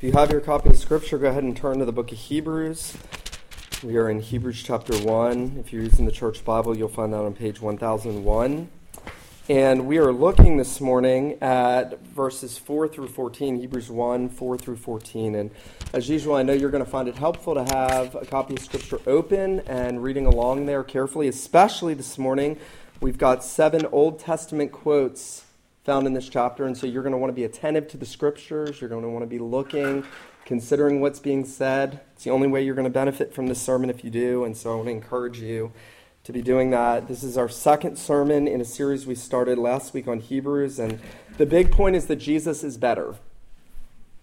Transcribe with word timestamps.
If 0.00 0.04
you 0.04 0.12
have 0.12 0.30
your 0.30 0.40
copy 0.40 0.70
of 0.70 0.78
Scripture, 0.78 1.18
go 1.18 1.28
ahead 1.28 1.42
and 1.42 1.54
turn 1.54 1.78
to 1.80 1.84
the 1.84 1.92
book 1.92 2.10
of 2.10 2.16
Hebrews. 2.16 2.96
We 3.82 3.98
are 3.98 4.08
in 4.08 4.20
Hebrews 4.20 4.62
chapter 4.62 4.96
1. 4.96 5.56
If 5.60 5.74
you're 5.74 5.82
using 5.82 6.06
the 6.06 6.10
church 6.10 6.42
Bible, 6.42 6.74
you'll 6.74 6.88
find 6.88 7.12
that 7.12 7.18
on 7.18 7.34
page 7.34 7.60
1001. 7.60 8.70
And 9.50 9.86
we 9.86 9.98
are 9.98 10.10
looking 10.10 10.56
this 10.56 10.80
morning 10.80 11.36
at 11.42 12.00
verses 12.00 12.56
4 12.56 12.88
through 12.88 13.08
14, 13.08 13.58
Hebrews 13.58 13.90
1, 13.90 14.30
4 14.30 14.56
through 14.56 14.76
14. 14.76 15.34
And 15.34 15.50
as 15.92 16.08
usual, 16.08 16.34
I 16.34 16.44
know 16.44 16.54
you're 16.54 16.70
going 16.70 16.82
to 16.82 16.90
find 16.90 17.06
it 17.06 17.16
helpful 17.16 17.52
to 17.52 17.64
have 17.64 18.14
a 18.14 18.24
copy 18.24 18.54
of 18.54 18.60
Scripture 18.60 19.00
open 19.06 19.60
and 19.66 20.02
reading 20.02 20.24
along 20.24 20.64
there 20.64 20.82
carefully, 20.82 21.28
especially 21.28 21.92
this 21.92 22.16
morning. 22.16 22.58
We've 23.02 23.18
got 23.18 23.44
seven 23.44 23.84
Old 23.92 24.18
Testament 24.18 24.72
quotes 24.72 25.44
found 25.90 26.06
in 26.06 26.12
this 26.12 26.28
chapter. 26.28 26.66
And 26.66 26.78
so 26.78 26.86
you're 26.86 27.02
going 27.02 27.10
to 27.10 27.18
want 27.18 27.30
to 27.30 27.34
be 27.34 27.42
attentive 27.42 27.88
to 27.88 27.96
the 27.96 28.06
scriptures. 28.06 28.80
You're 28.80 28.88
going 28.88 29.02
to 29.02 29.08
want 29.08 29.24
to 29.24 29.26
be 29.26 29.40
looking, 29.40 30.04
considering 30.44 31.00
what's 31.00 31.18
being 31.18 31.44
said. 31.44 31.98
It's 32.12 32.22
the 32.22 32.30
only 32.30 32.46
way 32.46 32.62
you're 32.62 32.76
going 32.76 32.86
to 32.86 32.92
benefit 32.92 33.34
from 33.34 33.48
this 33.48 33.60
sermon 33.60 33.90
if 33.90 34.04
you 34.04 34.10
do. 34.10 34.44
And 34.44 34.56
so 34.56 34.70
I 34.70 34.76
want 34.76 34.86
to 34.86 34.92
encourage 34.92 35.40
you 35.40 35.72
to 36.22 36.32
be 36.32 36.42
doing 36.42 36.70
that. 36.70 37.08
This 37.08 37.24
is 37.24 37.36
our 37.36 37.48
second 37.48 37.96
sermon 37.96 38.46
in 38.46 38.60
a 38.60 38.64
series 38.64 39.04
we 39.04 39.16
started 39.16 39.58
last 39.58 39.92
week 39.92 40.06
on 40.06 40.20
Hebrews. 40.20 40.78
And 40.78 41.00
the 41.38 41.44
big 41.44 41.72
point 41.72 41.96
is 41.96 42.06
that 42.06 42.16
Jesus 42.16 42.62
is 42.62 42.76
better. 42.76 43.16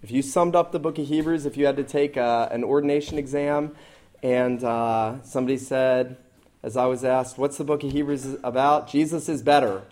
If 0.01 0.09
you 0.09 0.21
summed 0.21 0.55
up 0.55 0.71
the 0.71 0.79
book 0.79 0.97
of 0.97 1.05
Hebrews, 1.05 1.45
if 1.45 1.57
you 1.57 1.65
had 1.65 1.75
to 1.75 1.83
take 1.83 2.15
a, 2.15 2.21
uh, 2.21 2.49
an 2.49 2.63
ordination 2.63 3.17
exam, 3.17 3.75
and 4.23 4.63
uh, 4.63 5.21
somebody 5.21 5.57
said, 5.57 6.15
as 6.63 6.77
I 6.77 6.85
was 6.85 7.03
asked, 7.03 7.37
what's 7.37 7.57
the 7.57 7.65
book 7.65 7.83
of 7.83 7.91
Hebrews 7.91 8.37
about? 8.41 8.87
Jesus 8.87 9.27
is 9.27 9.41
better. 9.41 9.83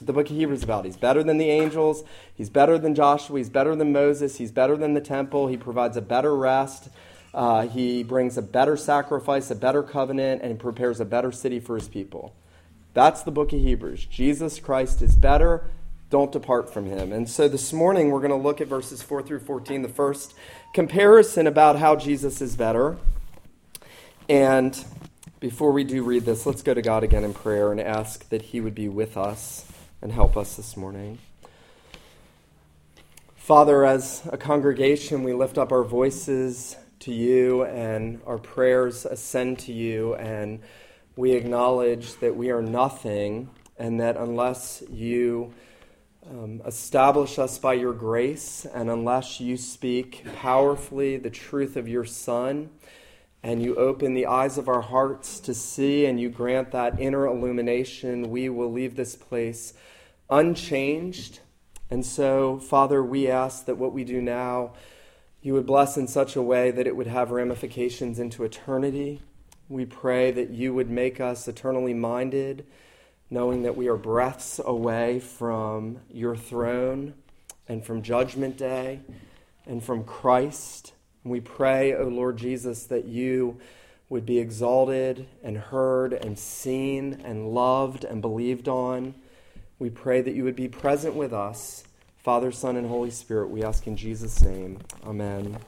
The 0.00 0.12
book 0.12 0.30
of 0.30 0.36
Hebrews 0.36 0.60
is 0.60 0.64
about. 0.64 0.84
He's 0.84 0.96
better 0.96 1.22
than 1.22 1.38
the 1.38 1.50
angels. 1.50 2.04
He's 2.34 2.50
better 2.50 2.78
than 2.78 2.94
Joshua. 2.94 3.38
He's 3.38 3.50
better 3.50 3.74
than 3.74 3.92
Moses. 3.92 4.36
He's 4.36 4.52
better 4.52 4.76
than 4.76 4.94
the 4.94 5.00
temple. 5.00 5.48
He 5.48 5.56
provides 5.56 5.96
a 5.96 6.02
better 6.02 6.36
rest. 6.36 6.88
Uh, 7.34 7.66
he 7.66 8.02
brings 8.02 8.38
a 8.38 8.42
better 8.42 8.76
sacrifice, 8.76 9.50
a 9.50 9.54
better 9.54 9.82
covenant, 9.82 10.42
and 10.42 10.58
prepares 10.58 11.00
a 11.00 11.04
better 11.04 11.30
city 11.30 11.60
for 11.60 11.76
his 11.76 11.88
people. 11.88 12.34
That's 12.94 13.22
the 13.22 13.30
book 13.30 13.52
of 13.52 13.60
Hebrews. 13.60 14.06
Jesus 14.06 14.58
Christ 14.58 15.02
is 15.02 15.14
better. 15.14 15.64
Don't 16.10 16.32
depart 16.32 16.72
from 16.72 16.86
him. 16.86 17.12
And 17.12 17.28
so 17.28 17.48
this 17.48 17.72
morning 17.72 18.10
we're 18.10 18.20
going 18.20 18.30
to 18.30 18.36
look 18.36 18.60
at 18.60 18.66
verses 18.66 19.02
4 19.02 19.22
through 19.22 19.40
14, 19.40 19.82
the 19.82 19.88
first 19.88 20.34
comparison 20.72 21.46
about 21.46 21.76
how 21.76 21.96
Jesus 21.96 22.40
is 22.40 22.56
better. 22.56 22.96
And 24.28 24.82
before 25.38 25.70
we 25.70 25.84
do 25.84 26.02
read 26.02 26.24
this, 26.24 26.46
let's 26.46 26.62
go 26.62 26.72
to 26.72 26.82
God 26.82 27.04
again 27.04 27.24
in 27.24 27.34
prayer 27.34 27.70
and 27.70 27.80
ask 27.80 28.28
that 28.30 28.42
he 28.42 28.60
would 28.60 28.74
be 28.74 28.88
with 28.88 29.16
us 29.16 29.67
and 30.00 30.12
help 30.12 30.36
us 30.36 30.56
this 30.56 30.76
morning. 30.76 31.18
Father, 33.36 33.84
as 33.84 34.22
a 34.30 34.36
congregation, 34.36 35.22
we 35.22 35.32
lift 35.32 35.58
up 35.58 35.72
our 35.72 35.82
voices 35.82 36.76
to 37.00 37.12
you 37.12 37.64
and 37.64 38.20
our 38.26 38.38
prayers 38.38 39.06
ascend 39.06 39.58
to 39.60 39.72
you, 39.72 40.14
and 40.16 40.60
we 41.16 41.32
acknowledge 41.32 42.14
that 42.16 42.36
we 42.36 42.50
are 42.50 42.62
nothing 42.62 43.50
and 43.78 44.00
that 44.00 44.16
unless 44.16 44.82
you 44.90 45.54
um, 46.28 46.60
establish 46.66 47.38
us 47.38 47.58
by 47.58 47.72
your 47.72 47.92
grace 47.92 48.66
and 48.74 48.90
unless 48.90 49.40
you 49.40 49.56
speak 49.56 50.24
powerfully 50.36 51.16
the 51.16 51.30
truth 51.30 51.76
of 51.76 51.88
your 51.88 52.04
Son, 52.04 52.68
and 53.42 53.62
you 53.62 53.76
open 53.76 54.14
the 54.14 54.26
eyes 54.26 54.58
of 54.58 54.68
our 54.68 54.80
hearts 54.80 55.38
to 55.40 55.54
see 55.54 56.06
and 56.06 56.20
you 56.20 56.28
grant 56.28 56.72
that 56.72 57.00
inner 57.00 57.26
illumination, 57.26 58.30
we 58.30 58.48
will 58.48 58.72
leave 58.72 58.96
this 58.96 59.14
place 59.14 59.74
unchanged. 60.28 61.40
And 61.90 62.04
so, 62.04 62.58
Father, 62.58 63.02
we 63.02 63.28
ask 63.28 63.64
that 63.66 63.76
what 63.78 63.92
we 63.92 64.04
do 64.04 64.20
now, 64.20 64.72
you 65.40 65.54
would 65.54 65.66
bless 65.66 65.96
in 65.96 66.08
such 66.08 66.36
a 66.36 66.42
way 66.42 66.70
that 66.70 66.86
it 66.86 66.96
would 66.96 67.06
have 67.06 67.30
ramifications 67.30 68.18
into 68.18 68.44
eternity. 68.44 69.22
We 69.68 69.86
pray 69.86 70.30
that 70.32 70.50
you 70.50 70.74
would 70.74 70.90
make 70.90 71.20
us 71.20 71.46
eternally 71.46 71.94
minded, 71.94 72.66
knowing 73.30 73.62
that 73.62 73.76
we 73.76 73.88
are 73.88 73.96
breaths 73.96 74.60
away 74.64 75.20
from 75.20 76.00
your 76.10 76.36
throne 76.36 77.14
and 77.68 77.84
from 77.84 78.02
Judgment 78.02 78.56
Day 78.56 79.00
and 79.66 79.82
from 79.82 80.04
Christ. 80.04 80.92
We 81.24 81.40
pray, 81.40 81.94
O 81.94 82.04
Lord 82.04 82.36
Jesus, 82.36 82.84
that 82.84 83.04
you 83.04 83.58
would 84.08 84.24
be 84.24 84.38
exalted 84.38 85.26
and 85.42 85.58
heard 85.58 86.12
and 86.12 86.38
seen 86.38 87.20
and 87.24 87.50
loved 87.52 88.04
and 88.04 88.22
believed 88.22 88.68
on. 88.68 89.14
We 89.78 89.90
pray 89.90 90.22
that 90.22 90.34
you 90.34 90.44
would 90.44 90.56
be 90.56 90.68
present 90.68 91.14
with 91.14 91.32
us. 91.32 91.84
Father, 92.16 92.50
Son, 92.50 92.76
and 92.76 92.88
Holy 92.88 93.10
Spirit, 93.10 93.50
we 93.50 93.62
ask 93.62 93.86
in 93.86 93.96
Jesus' 93.96 94.42
name. 94.42 94.78
Amen. 95.04 95.58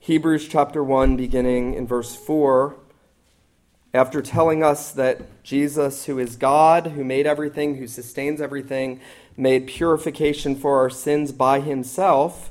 Hebrews 0.00 0.48
chapter 0.48 0.82
1, 0.82 1.16
beginning 1.16 1.74
in 1.74 1.86
verse 1.86 2.14
4, 2.14 2.76
after 3.94 4.20
telling 4.22 4.62
us 4.62 4.92
that 4.92 5.42
Jesus, 5.42 6.04
who 6.06 6.18
is 6.18 6.36
God, 6.36 6.88
who 6.88 7.04
made 7.04 7.26
everything, 7.26 7.76
who 7.76 7.86
sustains 7.86 8.40
everything, 8.40 9.00
made 9.36 9.66
purification 9.66 10.54
for 10.54 10.78
our 10.78 10.90
sins 10.90 11.32
by 11.32 11.60
himself 11.60 12.50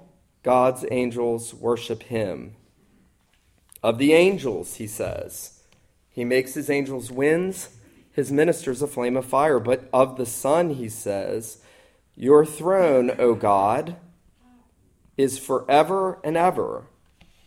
God's 0.43 0.85
angels 0.91 1.53
worship 1.53 2.03
him. 2.03 2.55
Of 3.83 3.97
the 3.97 4.13
angels, 4.13 4.75
he 4.75 4.87
says, 4.87 5.61
he 6.11 6.25
makes 6.25 6.53
his 6.53 6.69
angels 6.69 7.09
winds, 7.09 7.69
his 8.11 8.31
ministers 8.31 8.81
a 8.81 8.87
flame 8.87 9.15
of 9.15 9.25
fire. 9.25 9.59
But 9.59 9.89
of 9.93 10.17
the 10.17 10.25
Son, 10.25 10.71
he 10.71 10.89
says, 10.89 11.59
Your 12.15 12.45
throne, 12.45 13.11
O 13.17 13.33
God, 13.33 13.95
is 15.17 15.39
forever 15.39 16.19
and 16.23 16.35
ever. 16.35 16.83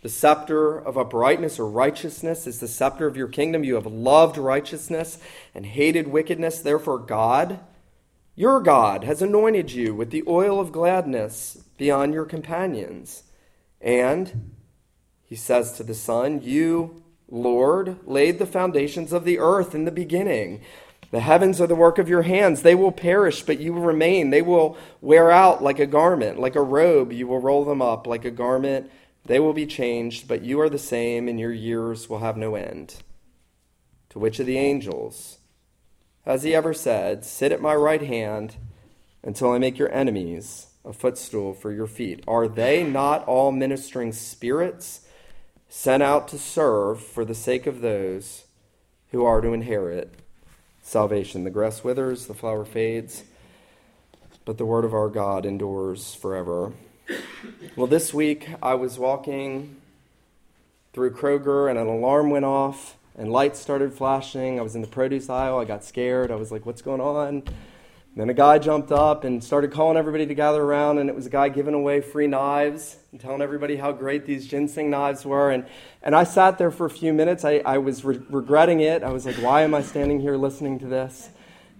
The 0.03 0.09
scepter 0.09 0.77
of 0.77 0.99
uprightness 0.99 1.59
or 1.59 1.69
righteousness 1.69 2.47
is 2.47 2.61
the 2.61 2.69
scepter 2.69 3.07
of 3.07 3.17
your 3.17 3.29
kingdom. 3.29 3.65
You 3.65 3.75
have 3.75 3.87
loved 3.87 4.37
righteousness 4.37 5.19
and 5.55 5.67
hated 5.67 6.09
wickedness. 6.09 6.61
Therefore, 6.61 6.99
God, 6.99 7.61
your 8.37 8.61
God, 8.61 9.05
has 9.05 9.23
anointed 9.23 9.73
you 9.73 9.95
with 9.95 10.11
the 10.11 10.25
oil 10.27 10.59
of 10.59 10.73
gladness 10.73 11.59
beyond 11.77 12.13
your 12.13 12.25
companions. 12.25 13.23
And 13.81 14.53
he 15.23 15.37
says 15.37 15.73
to 15.73 15.85
the 15.85 15.95
Son, 15.95 16.41
You, 16.43 17.03
Lord, 17.29 17.99
laid 18.07 18.39
the 18.39 18.47
foundations 18.47 19.13
of 19.13 19.25
the 19.25 19.39
earth 19.39 19.75
in 19.75 19.85
the 19.85 19.93
beginning. 19.93 20.63
The 21.11 21.21
heavens 21.21 21.61
are 21.61 21.69
the 21.69 21.77
work 21.77 21.99
of 21.99 22.09
your 22.09 22.23
hands. 22.23 22.63
They 22.63 22.75
will 22.75 22.91
perish, 22.91 23.43
but 23.43 23.61
you 23.61 23.73
will 23.73 23.83
remain. 23.83 24.31
They 24.31 24.43
will 24.43 24.77
wear 25.01 25.31
out 25.31 25.63
like 25.63 25.79
a 25.79 25.87
garment, 25.87 26.41
like 26.41 26.57
a 26.57 26.63
robe. 26.63 27.13
You 27.13 27.29
will 27.29 27.41
roll 27.41 27.65
them 27.65 27.81
up 27.81 28.07
like 28.07 28.25
a 28.25 28.33
garment. 28.33 28.91
They 29.27 29.39
will 29.39 29.53
be 29.53 29.67
changed, 29.67 30.27
but 30.27 30.43
you 30.43 30.61
are 30.61 30.69
the 30.69 30.79
same, 30.79 31.29
and 31.29 31.39
your 31.39 31.53
years 31.53 32.11
will 32.11 32.19
have 32.19 32.37
no 32.37 32.57
end. 32.57 32.97
To 34.11 34.19
which 34.19 34.41
of 34.41 34.47
the 34.47 34.59
angels 34.59 35.39
has 36.25 36.43
he 36.43 36.55
ever 36.55 36.73
said, 36.73 37.25
Sit 37.25 37.53
at 37.53 37.61
my 37.61 37.75
right 37.75 38.03
hand 38.03 38.57
until 39.23 39.53
I 39.53 39.59
make 39.59 39.79
your 39.79 39.93
enemies 39.93 40.69
a 40.85 40.93
footstool 40.93 41.55
for 41.55 41.73
your 41.73 41.87
feet. 41.87 42.23
Are 42.27 42.49
they 42.49 42.83
not 42.85 43.27
all 43.27 43.53
ministering 43.53 44.13
spirits 44.13 45.07
sent 45.69 46.03
out 46.03 46.29
to 46.29 46.39
serve 46.39 47.03
for 47.03 47.25
the 47.25 47.35
sake 47.35 47.67
of 47.67 47.81
those 47.81 48.45
who 49.11 49.25
are 49.25 49.41
to 49.41 49.53
inherit 49.53 50.15
salvation? 50.83 51.45
The 51.45 51.51
grass 51.51 51.83
withers, 51.83 52.27
the 52.27 52.35
flower 52.35 52.65
fades, 52.65 53.25
but 54.45 54.59
the 54.59 54.67
word 54.67 54.85
of 54.85 54.95
our 54.95 55.09
God 55.09 55.47
endures 55.47 56.15
forever. 56.15 56.73
Well, 57.77 57.87
this 57.87 58.15
week 58.15 58.49
I 58.63 58.75
was 58.75 58.99
walking 58.99 59.77
through 60.93 61.13
Kroger 61.13 61.69
and 61.69 61.79
an 61.79 61.87
alarm 61.87 62.31
went 62.31 62.45
off 62.45 62.97
and 63.17 63.33
lights 63.33 63.59
started 63.61 63.93
flashing. 63.93 64.59
I 64.59 64.63
was 64.63 64.75
in 64.75 64.81
the 64.81 64.89
produce 64.89 65.31
aisle. 65.31 65.59
I 65.59 65.65
got 65.65 65.85
scared. 65.85 66.31
I 66.31 66.37
was 66.37 66.51
like, 66.51 66.67
what's 66.67 66.83
going 66.83 67.01
on? 67.01 67.43
then 68.17 68.31
a 68.31 68.35
guy 68.35 68.59
jumped 68.59 68.93
up 68.93 69.25
and 69.25 69.43
started 69.43 69.73
calling 69.73 69.97
everybody 69.97 70.25
to 70.25 70.35
gather 70.35 70.63
around, 70.63 70.99
and 70.99 71.11
it 71.11 71.17
was 71.17 71.27
a 71.27 71.31
guy 71.31 71.49
giving 71.49 71.75
away 71.75 72.01
free 72.01 72.29
knives 72.29 72.97
and 73.11 73.21
telling 73.21 73.43
everybody 73.43 73.75
how 73.75 73.91
great 73.91 74.25
these 74.25 74.49
Ginsu 74.49 74.87
knives 74.87 75.25
were. 75.25 75.51
And, 75.51 75.67
and 76.01 76.15
I 76.15 76.23
sat 76.23 76.57
there 76.57 76.71
for 76.71 76.87
a 76.87 76.91
few 76.91 77.13
minutes. 77.13 77.45
I, 77.45 77.61
I 77.67 77.79
was 77.79 78.05
re- 78.05 78.21
regretting 78.31 78.81
it. 78.81 79.03
I 79.03 79.11
was 79.11 79.27
like, 79.27 79.37
why 79.37 79.63
am 79.63 79.75
I 79.75 79.83
standing 79.83 80.21
here 80.21 80.37
listening 80.37 80.79
to 80.79 80.87
this? 80.87 81.31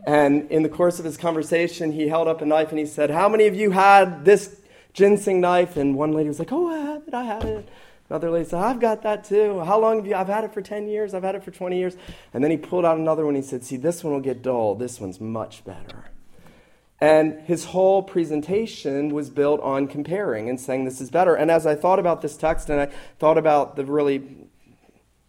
And 0.07 0.51
in 0.51 0.65
the 0.65 0.69
course 0.69 0.99
of 0.99 1.05
his 1.05 1.17
conversation, 1.17 1.93
he 1.93 2.09
held 2.09 2.27
up 2.27 2.41
a 2.41 2.47
knife 2.47 2.71
and 2.71 2.79
he 2.79 2.87
said, 2.87 3.11
How 3.11 3.29
many 3.29 3.47
of 3.47 3.55
you 3.55 3.71
had 3.71 4.25
this 4.25 4.61
Ginsu 4.93 5.37
knife? 5.37 5.77
And 5.79 5.97
one 5.97 6.13
lady 6.13 6.29
was 6.29 6.39
like, 6.39 6.53
Oh, 6.53 6.69
I 6.69 6.79
have 6.79 7.09
it, 7.09 7.15
I 7.15 7.25
have 7.25 7.45
it. 7.45 7.69
Another 8.11 8.31
lady 8.31 8.49
said, 8.49 8.61
I've 8.61 8.81
got 8.81 9.03
that 9.03 9.25
too. 9.25 9.61
How 9.61 9.81
long 9.81 9.97
have 9.97 10.07
you? 10.07 10.15
I've 10.15 10.29
had 10.29 10.45
it 10.45 10.53
for 10.53 10.61
10 10.61 10.89
years. 10.89 11.15
I've 11.15 11.23
had 11.23 11.35
it 11.35 11.43
for 11.43 11.51
20 11.51 11.79
years. 11.79 11.97
And 12.35 12.45
then 12.45 12.51
he 12.51 12.57
pulled 12.57 12.85
out 12.85 12.99
another 12.99 13.25
one. 13.25 13.35
He 13.35 13.43
said, 13.43 13.65
See, 13.65 13.77
this 13.77 14.05
one 14.05 14.13
will 14.13 14.21
get 14.21 14.43
dull. 14.43 14.75
This 14.75 15.01
one's 15.01 15.21
much 15.21 15.65
better. 15.65 16.11
And 17.01 17.41
his 17.41 17.67
whole 17.67 18.03
presentation 18.03 19.11
was 19.11 19.31
built 19.31 19.61
on 19.61 19.89
comparing 19.89 20.49
and 20.49 20.61
saying 20.61 20.85
this 20.85 21.01
is 21.01 21.11
better. 21.11 21.35
And 21.35 21.51
as 21.51 21.67
I 21.67 21.75
thought 21.75 21.99
about 21.99 22.23
this 22.23 22.37
text 22.37 22.71
and 22.71 22.81
I 22.81 22.87
thought 23.19 23.37
about 23.37 23.77
the 23.77 23.85
really 23.85 24.49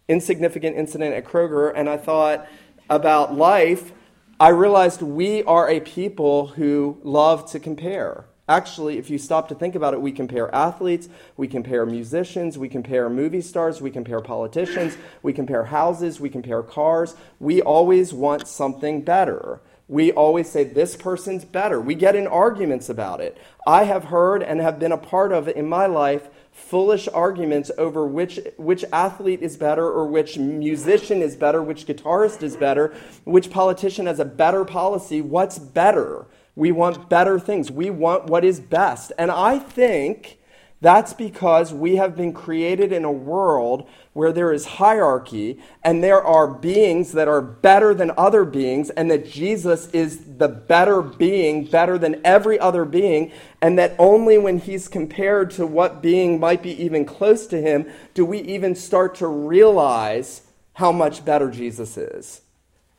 insignificant 0.08 0.76
incident 0.76 1.14
at 1.14 1.24
Kroger 1.24 1.72
and 1.74 1.88
I 1.88 1.96
thought 1.96 2.46
about 2.88 3.34
life, 3.34 3.92
I 4.38 4.50
realized 4.50 5.02
we 5.02 5.42
are 5.44 5.68
a 5.68 5.80
people 5.80 6.48
who 6.48 6.98
love 7.02 7.50
to 7.50 7.58
compare. 7.58 8.26
Actually, 8.48 8.96
if 8.96 9.10
you 9.10 9.18
stop 9.18 9.48
to 9.48 9.56
think 9.56 9.74
about 9.74 9.92
it, 9.92 10.00
we 10.00 10.12
compare 10.12 10.54
athletes, 10.54 11.08
we 11.36 11.48
compare 11.48 11.84
musicians, 11.84 12.56
we 12.56 12.68
compare 12.68 13.10
movie 13.10 13.40
stars, 13.40 13.80
we 13.80 13.90
compare 13.90 14.20
politicians, 14.20 14.96
we 15.22 15.32
compare 15.32 15.64
houses, 15.64 16.20
we 16.20 16.30
compare 16.30 16.62
cars. 16.62 17.16
We 17.40 17.60
always 17.60 18.14
want 18.14 18.46
something 18.46 19.02
better. 19.02 19.60
We 19.88 20.12
always 20.12 20.48
say, 20.48 20.64
this 20.64 20.96
person's 20.96 21.44
better. 21.44 21.80
We 21.80 21.94
get 21.94 22.16
in 22.16 22.26
arguments 22.26 22.88
about 22.88 23.20
it. 23.20 23.36
I 23.66 23.84
have 23.84 24.04
heard 24.04 24.42
and 24.42 24.60
have 24.60 24.78
been 24.78 24.92
a 24.92 24.98
part 24.98 25.32
of 25.32 25.48
in 25.48 25.68
my 25.68 25.86
life 25.86 26.28
foolish 26.52 27.06
arguments 27.12 27.70
over 27.76 28.06
which, 28.06 28.40
which 28.56 28.84
athlete 28.92 29.42
is 29.42 29.56
better 29.56 29.86
or 29.86 30.06
which 30.06 30.38
musician 30.38 31.20
is 31.20 31.36
better, 31.36 31.62
which 31.62 31.86
guitarist 31.86 32.42
is 32.42 32.56
better, 32.56 32.94
which 33.24 33.50
politician 33.50 34.06
has 34.06 34.18
a 34.18 34.24
better 34.24 34.64
policy. 34.64 35.20
What's 35.20 35.58
better? 35.58 36.26
We 36.56 36.72
want 36.72 37.08
better 37.08 37.38
things. 37.38 37.70
We 37.70 37.90
want 37.90 38.26
what 38.26 38.44
is 38.44 38.58
best. 38.58 39.12
And 39.18 39.30
I 39.30 39.58
think 39.58 40.38
that's 40.80 41.14
because 41.14 41.72
we 41.72 41.96
have 41.96 42.16
been 42.16 42.32
created 42.32 42.92
in 42.92 43.04
a 43.04 43.12
world 43.12 43.88
where 44.12 44.32
there 44.32 44.52
is 44.52 44.66
hierarchy 44.66 45.58
and 45.82 46.02
there 46.02 46.22
are 46.22 46.46
beings 46.46 47.12
that 47.12 47.28
are 47.28 47.40
better 47.40 47.94
than 47.94 48.12
other 48.16 48.44
beings, 48.44 48.90
and 48.90 49.10
that 49.10 49.26
Jesus 49.26 49.88
is 49.88 50.36
the 50.36 50.48
better 50.48 51.00
being, 51.00 51.64
better 51.64 51.98
than 51.98 52.20
every 52.24 52.58
other 52.58 52.84
being, 52.84 53.32
and 53.60 53.78
that 53.78 53.94
only 53.98 54.38
when 54.38 54.58
he's 54.58 54.88
compared 54.88 55.50
to 55.52 55.66
what 55.66 56.02
being 56.02 56.38
might 56.40 56.62
be 56.62 56.82
even 56.82 57.04
close 57.04 57.46
to 57.46 57.60
him 57.60 57.90
do 58.14 58.24
we 58.24 58.38
even 58.40 58.74
start 58.74 59.14
to 59.14 59.26
realize 59.26 60.42
how 60.74 60.92
much 60.92 61.24
better 61.24 61.50
Jesus 61.50 61.96
is. 61.96 62.42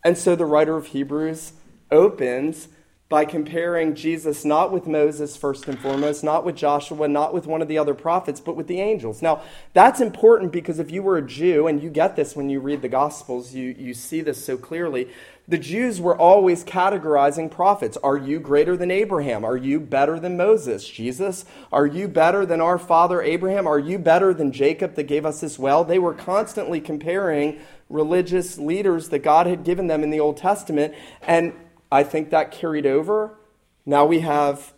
And 0.03 0.17
so 0.17 0.35
the 0.35 0.45
writer 0.45 0.75
of 0.75 0.87
Hebrews 0.87 1.53
opens 1.91 2.69
by 3.09 3.23
comparing 3.23 3.95
Jesus 3.95 4.43
not 4.43 4.71
with 4.71 4.85
Moses 4.85 5.37
first 5.37 5.67
and 5.69 5.79
foremost, 5.79 6.25
not 6.25 6.43
with 6.43 6.57
Joshua, 6.57 7.07
not 7.07 7.33
with 7.33 7.47
one 7.47 7.61
of 7.61 7.69
the 7.69 7.77
other 7.77 7.93
prophets, 7.93 8.41
but 8.41 8.57
with 8.57 8.67
the 8.67 8.81
angels. 8.81 9.21
Now, 9.21 9.41
that's 9.73 10.01
important 10.01 10.51
because 10.51 10.77
if 10.77 10.91
you 10.91 11.01
were 11.01 11.17
a 11.17 11.25
Jew, 11.25 11.67
and 11.67 11.81
you 11.81 11.89
get 11.89 12.17
this 12.17 12.35
when 12.35 12.49
you 12.49 12.59
read 12.59 12.81
the 12.81 12.89
Gospels, 12.89 13.53
you, 13.53 13.73
you 13.77 13.93
see 13.93 14.19
this 14.19 14.43
so 14.43 14.57
clearly. 14.57 15.07
The 15.47 15.57
Jews 15.57 16.01
were 16.01 16.17
always 16.17 16.65
categorizing 16.65 17.49
prophets. 17.49 17.97
Are 18.03 18.17
you 18.17 18.41
greater 18.41 18.75
than 18.75 18.91
Abraham? 18.91 19.45
Are 19.45 19.55
you 19.55 19.79
better 19.79 20.19
than 20.19 20.35
Moses? 20.35 20.85
Jesus, 20.85 21.45
are 21.71 21.85
you 21.85 22.09
better 22.09 22.45
than 22.45 22.59
our 22.59 22.77
father 22.77 23.21
Abraham? 23.21 23.65
Are 23.65 23.79
you 23.79 23.97
better 23.97 24.33
than 24.33 24.51
Jacob 24.51 24.95
that 24.95 25.03
gave 25.03 25.25
us 25.25 25.39
this 25.39 25.57
well? 25.57 25.85
They 25.85 25.99
were 25.99 26.13
constantly 26.13 26.81
comparing 26.81 27.61
religious 27.89 28.57
leaders 28.57 29.07
that 29.09 29.19
God 29.19 29.47
had 29.47 29.63
given 29.63 29.87
them 29.87 30.03
in 30.03 30.09
the 30.09 30.19
Old 30.19 30.35
Testament. 30.35 30.93
And 31.21 31.53
I 31.91 32.03
think 32.03 32.29
that 32.29 32.51
carried 32.51 32.85
over. 32.85 33.37
Now 33.85 34.05
we 34.05 34.19
have 34.19 34.73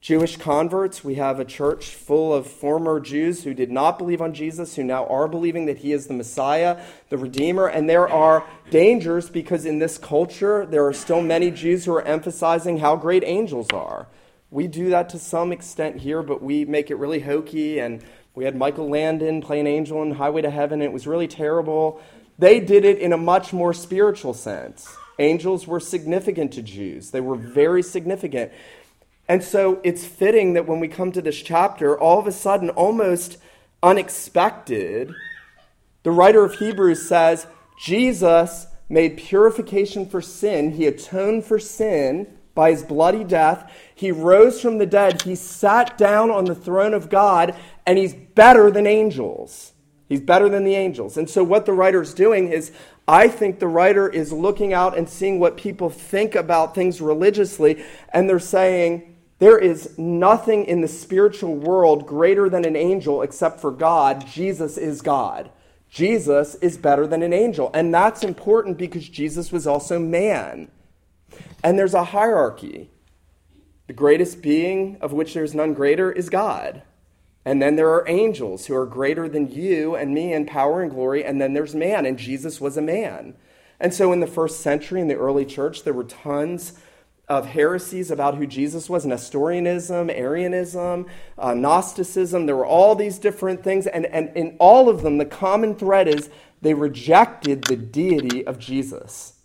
Jewish 0.00 0.36
converts. 0.36 1.02
We 1.02 1.16
have 1.16 1.40
a 1.40 1.44
church 1.44 1.94
full 1.94 2.32
of 2.32 2.46
former 2.46 3.00
Jews 3.00 3.42
who 3.42 3.52
did 3.52 3.70
not 3.70 3.98
believe 3.98 4.22
on 4.22 4.32
Jesus, 4.32 4.76
who 4.76 4.84
now 4.84 5.06
are 5.06 5.26
believing 5.26 5.66
that 5.66 5.78
he 5.78 5.92
is 5.92 6.06
the 6.06 6.14
Messiah, 6.14 6.80
the 7.08 7.18
Redeemer. 7.18 7.66
And 7.66 7.90
there 7.90 8.08
are 8.08 8.46
dangers 8.70 9.28
because 9.28 9.64
in 9.64 9.80
this 9.80 9.98
culture, 9.98 10.64
there 10.66 10.86
are 10.86 10.92
still 10.92 11.20
many 11.20 11.50
Jews 11.50 11.84
who 11.84 11.92
are 11.94 12.02
emphasizing 12.02 12.78
how 12.78 12.94
great 12.94 13.24
angels 13.24 13.68
are. 13.72 14.06
We 14.50 14.66
do 14.66 14.90
that 14.90 15.08
to 15.10 15.18
some 15.18 15.50
extent 15.50 15.96
here, 15.96 16.22
but 16.22 16.42
we 16.42 16.64
make 16.64 16.90
it 16.90 16.96
really 16.96 17.20
hokey. 17.20 17.80
And 17.80 18.04
we 18.34 18.44
had 18.44 18.54
Michael 18.54 18.88
Landon 18.88 19.40
play 19.40 19.58
an 19.58 19.66
angel 19.66 20.02
in 20.02 20.12
Highway 20.12 20.42
to 20.42 20.50
Heaven. 20.50 20.80
It 20.80 20.92
was 20.92 21.08
really 21.08 21.28
terrible. 21.28 22.00
They 22.38 22.60
did 22.60 22.84
it 22.84 22.98
in 22.98 23.12
a 23.12 23.18
much 23.18 23.52
more 23.52 23.74
spiritual 23.74 24.32
sense. 24.32 24.96
Angels 25.18 25.66
were 25.66 25.80
significant 25.80 26.52
to 26.52 26.62
Jews, 26.62 27.10
they 27.10 27.20
were 27.20 27.36
very 27.36 27.82
significant. 27.82 28.52
And 29.28 29.44
so 29.44 29.80
it's 29.84 30.06
fitting 30.06 30.54
that 30.54 30.66
when 30.66 30.80
we 30.80 30.88
come 30.88 31.12
to 31.12 31.20
this 31.20 31.42
chapter, 31.42 31.98
all 31.98 32.18
of 32.18 32.26
a 32.26 32.32
sudden, 32.32 32.70
almost 32.70 33.36
unexpected, 33.82 35.12
the 36.02 36.10
writer 36.10 36.44
of 36.44 36.54
Hebrews 36.54 37.06
says, 37.06 37.46
Jesus 37.78 38.66
made 38.88 39.18
purification 39.18 40.06
for 40.06 40.22
sin, 40.22 40.72
he 40.72 40.86
atoned 40.86 41.44
for 41.44 41.58
sin 41.58 42.26
by 42.54 42.70
his 42.70 42.82
bloody 42.82 43.22
death. 43.22 43.70
He 43.94 44.10
rose 44.10 44.60
from 44.60 44.78
the 44.78 44.86
dead, 44.86 45.22
he 45.22 45.34
sat 45.34 45.98
down 45.98 46.30
on 46.30 46.46
the 46.46 46.54
throne 46.54 46.94
of 46.94 47.10
God, 47.10 47.54
and 47.86 47.98
he's 47.98 48.14
better 48.14 48.70
than 48.70 48.86
angels. 48.86 49.72
He's 50.08 50.20
better 50.20 50.48
than 50.48 50.64
the 50.64 50.74
angels. 50.74 51.16
And 51.16 51.28
so, 51.28 51.44
what 51.44 51.66
the 51.66 51.72
writer's 51.72 52.14
doing 52.14 52.48
is 52.48 52.72
I 53.06 53.28
think 53.28 53.58
the 53.58 53.68
writer 53.68 54.08
is 54.08 54.32
looking 54.32 54.72
out 54.72 54.96
and 54.96 55.08
seeing 55.08 55.38
what 55.38 55.56
people 55.56 55.90
think 55.90 56.34
about 56.34 56.74
things 56.74 57.00
religiously, 57.00 57.84
and 58.12 58.28
they're 58.28 58.38
saying, 58.38 59.16
there 59.38 59.58
is 59.58 59.96
nothing 59.96 60.64
in 60.64 60.80
the 60.80 60.88
spiritual 60.88 61.54
world 61.54 62.06
greater 62.06 62.48
than 62.48 62.64
an 62.64 62.74
angel 62.74 63.22
except 63.22 63.60
for 63.60 63.70
God. 63.70 64.26
Jesus 64.26 64.76
is 64.76 65.00
God. 65.00 65.50
Jesus 65.88 66.56
is 66.56 66.76
better 66.76 67.06
than 67.06 67.22
an 67.22 67.32
angel. 67.32 67.70
And 67.72 67.94
that's 67.94 68.24
important 68.24 68.78
because 68.78 69.08
Jesus 69.08 69.52
was 69.52 69.66
also 69.66 69.98
man. 69.98 70.70
And 71.62 71.78
there's 71.78 71.94
a 71.94 72.04
hierarchy. 72.04 72.90
The 73.86 73.92
greatest 73.92 74.42
being, 74.42 74.98
of 75.00 75.12
which 75.12 75.34
there's 75.34 75.54
none 75.54 75.72
greater, 75.72 76.10
is 76.10 76.28
God. 76.28 76.82
And 77.48 77.62
then 77.62 77.76
there 77.76 77.88
are 77.88 78.06
angels 78.06 78.66
who 78.66 78.74
are 78.74 78.84
greater 78.84 79.26
than 79.26 79.50
you 79.50 79.94
and 79.94 80.12
me 80.12 80.34
in 80.34 80.44
power 80.44 80.82
and 80.82 80.90
glory. 80.90 81.24
And 81.24 81.40
then 81.40 81.54
there's 81.54 81.74
man, 81.74 82.04
and 82.04 82.18
Jesus 82.18 82.60
was 82.60 82.76
a 82.76 82.82
man. 82.82 83.36
And 83.80 83.94
so 83.94 84.12
in 84.12 84.20
the 84.20 84.26
first 84.26 84.60
century, 84.60 85.00
in 85.00 85.08
the 85.08 85.14
early 85.14 85.46
church, 85.46 85.82
there 85.82 85.94
were 85.94 86.04
tons 86.04 86.74
of 87.26 87.46
heresies 87.46 88.10
about 88.10 88.36
who 88.36 88.46
Jesus 88.46 88.90
was 88.90 89.06
Nestorianism, 89.06 90.10
Arianism, 90.10 91.06
uh, 91.38 91.54
Gnosticism. 91.54 92.44
There 92.44 92.54
were 92.54 92.66
all 92.66 92.94
these 92.94 93.18
different 93.18 93.64
things. 93.64 93.86
And, 93.86 94.04
and 94.04 94.28
in 94.36 94.54
all 94.60 94.90
of 94.90 95.00
them, 95.00 95.16
the 95.16 95.24
common 95.24 95.74
thread 95.74 96.06
is 96.06 96.28
they 96.60 96.74
rejected 96.74 97.64
the 97.64 97.76
deity 97.76 98.46
of 98.46 98.58
Jesus. 98.58 99.38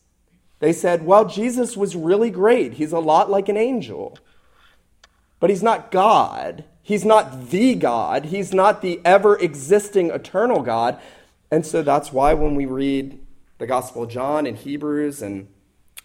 They 0.60 0.74
said, 0.74 1.06
well, 1.06 1.24
Jesus 1.24 1.78
was 1.78 1.96
really 1.96 2.32
great. 2.32 2.74
He's 2.74 2.92
a 2.92 3.00
lot 3.00 3.32
like 3.32 3.48
an 3.48 3.56
angel, 3.56 4.18
but 5.40 5.50
he's 5.50 5.64
not 5.64 5.90
God. 5.90 6.66
He's 6.86 7.06
not 7.06 7.50
the 7.50 7.76
God, 7.76 8.26
He's 8.26 8.54
not 8.54 8.82
the 8.82 9.00
ever 9.06 9.38
existing 9.38 10.12
eternal 10.12 10.62
God. 10.62 11.00
And 11.50 11.66
so 11.66 11.82
that's 11.82 12.12
why 12.12 12.34
when 12.34 12.56
we 12.56 12.66
read 12.66 13.20
the 13.58 13.68
Gospel 13.68 14.04
of 14.04 14.10
John 14.10 14.46
and 14.46 14.58
Hebrews 14.58 15.22
and 15.22 15.48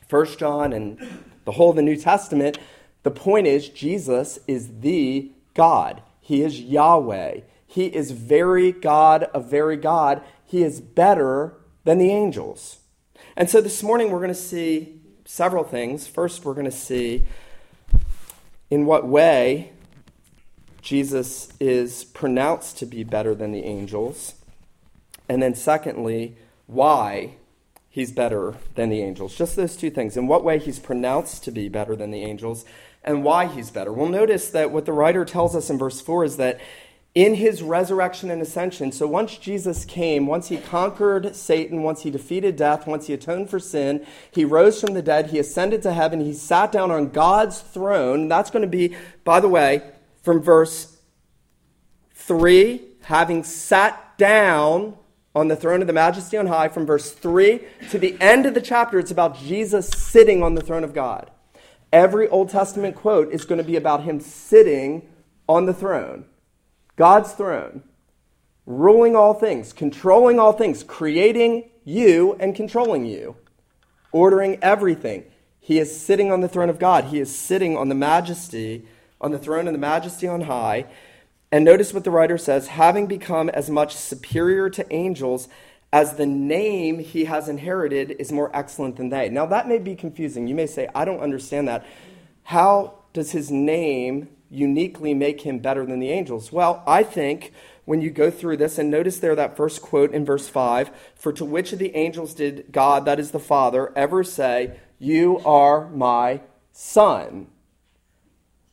First 0.06 0.38
John 0.38 0.72
and 0.72 1.24
the 1.44 1.52
whole 1.52 1.70
of 1.70 1.76
the 1.76 1.82
New 1.82 1.96
Testament, 1.96 2.58
the 3.02 3.10
point 3.10 3.46
is 3.46 3.68
Jesus 3.68 4.38
is 4.46 4.80
the 4.80 5.32
God. 5.54 6.02
He 6.20 6.42
is 6.42 6.60
Yahweh. 6.60 7.40
He 7.66 7.86
is 7.86 8.12
very 8.12 8.72
God 8.72 9.24
of 9.24 9.50
very 9.50 9.76
God. 9.76 10.22
He 10.44 10.62
is 10.62 10.80
better 10.80 11.54
than 11.84 11.98
the 11.98 12.10
angels. 12.10 12.78
And 13.36 13.50
so 13.50 13.60
this 13.60 13.82
morning 13.82 14.10
we're 14.10 14.18
going 14.18 14.28
to 14.28 14.34
see 14.34 15.00
several 15.24 15.64
things. 15.64 16.06
First, 16.06 16.44
we're 16.44 16.54
going 16.54 16.64
to 16.64 16.70
see 16.70 17.24
in 18.70 18.84
what 18.84 19.06
way 19.06 19.72
Jesus 20.82 21.52
is 21.60 22.04
pronounced 22.04 22.78
to 22.78 22.86
be 22.86 23.04
better 23.04 23.34
than 23.34 23.52
the 23.52 23.64
angels. 23.64 24.34
And 25.28 25.42
then, 25.42 25.54
secondly, 25.54 26.36
why 26.66 27.34
he's 27.90 28.12
better 28.12 28.54
than 28.74 28.90
the 28.90 29.02
angels. 29.02 29.36
Just 29.36 29.56
those 29.56 29.76
two 29.76 29.90
things. 29.90 30.16
In 30.16 30.26
what 30.26 30.44
way 30.44 30.58
he's 30.58 30.78
pronounced 30.78 31.44
to 31.44 31.50
be 31.50 31.68
better 31.68 31.96
than 31.96 32.10
the 32.10 32.22
angels, 32.22 32.64
and 33.02 33.24
why 33.24 33.46
he's 33.46 33.70
better. 33.70 33.92
We'll 33.92 34.08
notice 34.08 34.50
that 34.50 34.70
what 34.70 34.84
the 34.84 34.92
writer 34.92 35.24
tells 35.24 35.56
us 35.56 35.70
in 35.70 35.78
verse 35.78 36.00
4 36.00 36.24
is 36.24 36.36
that 36.36 36.60
in 37.14 37.34
his 37.34 37.62
resurrection 37.62 38.30
and 38.30 38.40
ascension, 38.40 38.92
so 38.92 39.06
once 39.06 39.38
Jesus 39.38 39.84
came, 39.84 40.26
once 40.26 40.48
he 40.48 40.58
conquered 40.58 41.34
Satan, 41.34 41.82
once 41.82 42.02
he 42.02 42.10
defeated 42.10 42.54
death, 42.54 42.86
once 42.86 43.06
he 43.06 43.14
atoned 43.14 43.50
for 43.50 43.58
sin, 43.58 44.06
he 44.30 44.44
rose 44.44 44.80
from 44.80 44.94
the 44.94 45.02
dead, 45.02 45.30
he 45.30 45.38
ascended 45.38 45.82
to 45.82 45.92
heaven, 45.92 46.20
he 46.20 46.34
sat 46.34 46.70
down 46.70 46.90
on 46.90 47.08
God's 47.08 47.60
throne. 47.60 48.28
That's 48.28 48.50
going 48.50 48.62
to 48.62 48.68
be, 48.68 48.94
by 49.24 49.40
the 49.40 49.48
way, 49.48 49.82
from 50.28 50.42
verse 50.42 50.98
3, 52.12 52.82
having 53.04 53.42
sat 53.42 54.18
down 54.18 54.94
on 55.34 55.48
the 55.48 55.56
throne 55.56 55.80
of 55.80 55.86
the 55.86 55.94
majesty 55.94 56.36
on 56.36 56.44
high, 56.44 56.68
from 56.68 56.84
verse 56.84 57.12
3 57.12 57.62
to 57.88 57.98
the 57.98 58.14
end 58.20 58.44
of 58.44 58.52
the 58.52 58.60
chapter, 58.60 58.98
it's 58.98 59.10
about 59.10 59.38
Jesus 59.38 59.88
sitting 59.88 60.42
on 60.42 60.54
the 60.54 60.60
throne 60.60 60.84
of 60.84 60.92
God. 60.92 61.30
Every 61.94 62.28
Old 62.28 62.50
Testament 62.50 62.94
quote 62.94 63.32
is 63.32 63.46
going 63.46 63.56
to 63.56 63.64
be 63.64 63.76
about 63.76 64.02
him 64.02 64.20
sitting 64.20 65.08
on 65.48 65.64
the 65.64 65.72
throne, 65.72 66.26
God's 66.94 67.32
throne. 67.32 67.82
ruling 68.68 69.16
all 69.16 69.32
things, 69.32 69.72
controlling 69.72 70.38
all 70.38 70.52
things, 70.52 70.84
creating 70.84 71.70
you 71.84 72.36
and 72.38 72.54
controlling 72.54 73.06
you, 73.06 73.34
ordering 74.12 74.58
everything. 74.60 75.24
He 75.58 75.78
is 75.78 75.98
sitting 75.98 76.30
on 76.30 76.42
the 76.42 76.48
throne 76.48 76.68
of 76.68 76.78
God. 76.78 77.04
He 77.04 77.18
is 77.18 77.34
sitting 77.34 77.76
on 77.76 77.88
the 77.88 77.94
majesty, 77.94 78.86
on 79.20 79.30
the 79.30 79.38
throne 79.38 79.66
of 79.66 79.72
the 79.72 79.78
majesty 79.78 80.26
on 80.26 80.42
high. 80.42 80.86
And 81.50 81.64
notice 81.64 81.94
what 81.94 82.04
the 82.04 82.10
writer 82.10 82.38
says 82.38 82.68
having 82.68 83.06
become 83.06 83.48
as 83.50 83.70
much 83.70 83.94
superior 83.94 84.68
to 84.70 84.92
angels 84.92 85.48
as 85.92 86.14
the 86.14 86.26
name 86.26 86.98
he 86.98 87.24
has 87.24 87.48
inherited 87.48 88.10
is 88.18 88.30
more 88.30 88.50
excellent 88.54 88.96
than 88.96 89.08
they. 89.08 89.28
Now, 89.28 89.46
that 89.46 89.66
may 89.66 89.78
be 89.78 89.94
confusing. 89.94 90.46
You 90.46 90.54
may 90.54 90.66
say, 90.66 90.88
I 90.94 91.04
don't 91.04 91.20
understand 91.20 91.66
that. 91.68 91.86
How 92.44 92.94
does 93.12 93.30
his 93.30 93.50
name 93.50 94.28
uniquely 94.50 95.14
make 95.14 95.42
him 95.42 95.58
better 95.58 95.86
than 95.86 95.98
the 95.98 96.10
angels? 96.10 96.52
Well, 96.52 96.82
I 96.86 97.02
think 97.02 97.52
when 97.86 98.02
you 98.02 98.10
go 98.10 98.30
through 98.30 98.58
this, 98.58 98.78
and 98.78 98.90
notice 98.90 99.18
there 99.18 99.34
that 99.34 99.56
first 99.56 99.80
quote 99.80 100.12
in 100.12 100.26
verse 100.26 100.46
5 100.46 100.90
For 101.14 101.32
to 101.32 101.44
which 101.44 101.72
of 101.72 101.78
the 101.78 101.96
angels 101.96 102.34
did 102.34 102.66
God, 102.70 103.06
that 103.06 103.18
is 103.18 103.30
the 103.30 103.38
Father, 103.38 103.90
ever 103.96 104.22
say, 104.22 104.78
You 104.98 105.38
are 105.46 105.88
my 105.88 106.42
son? 106.70 107.46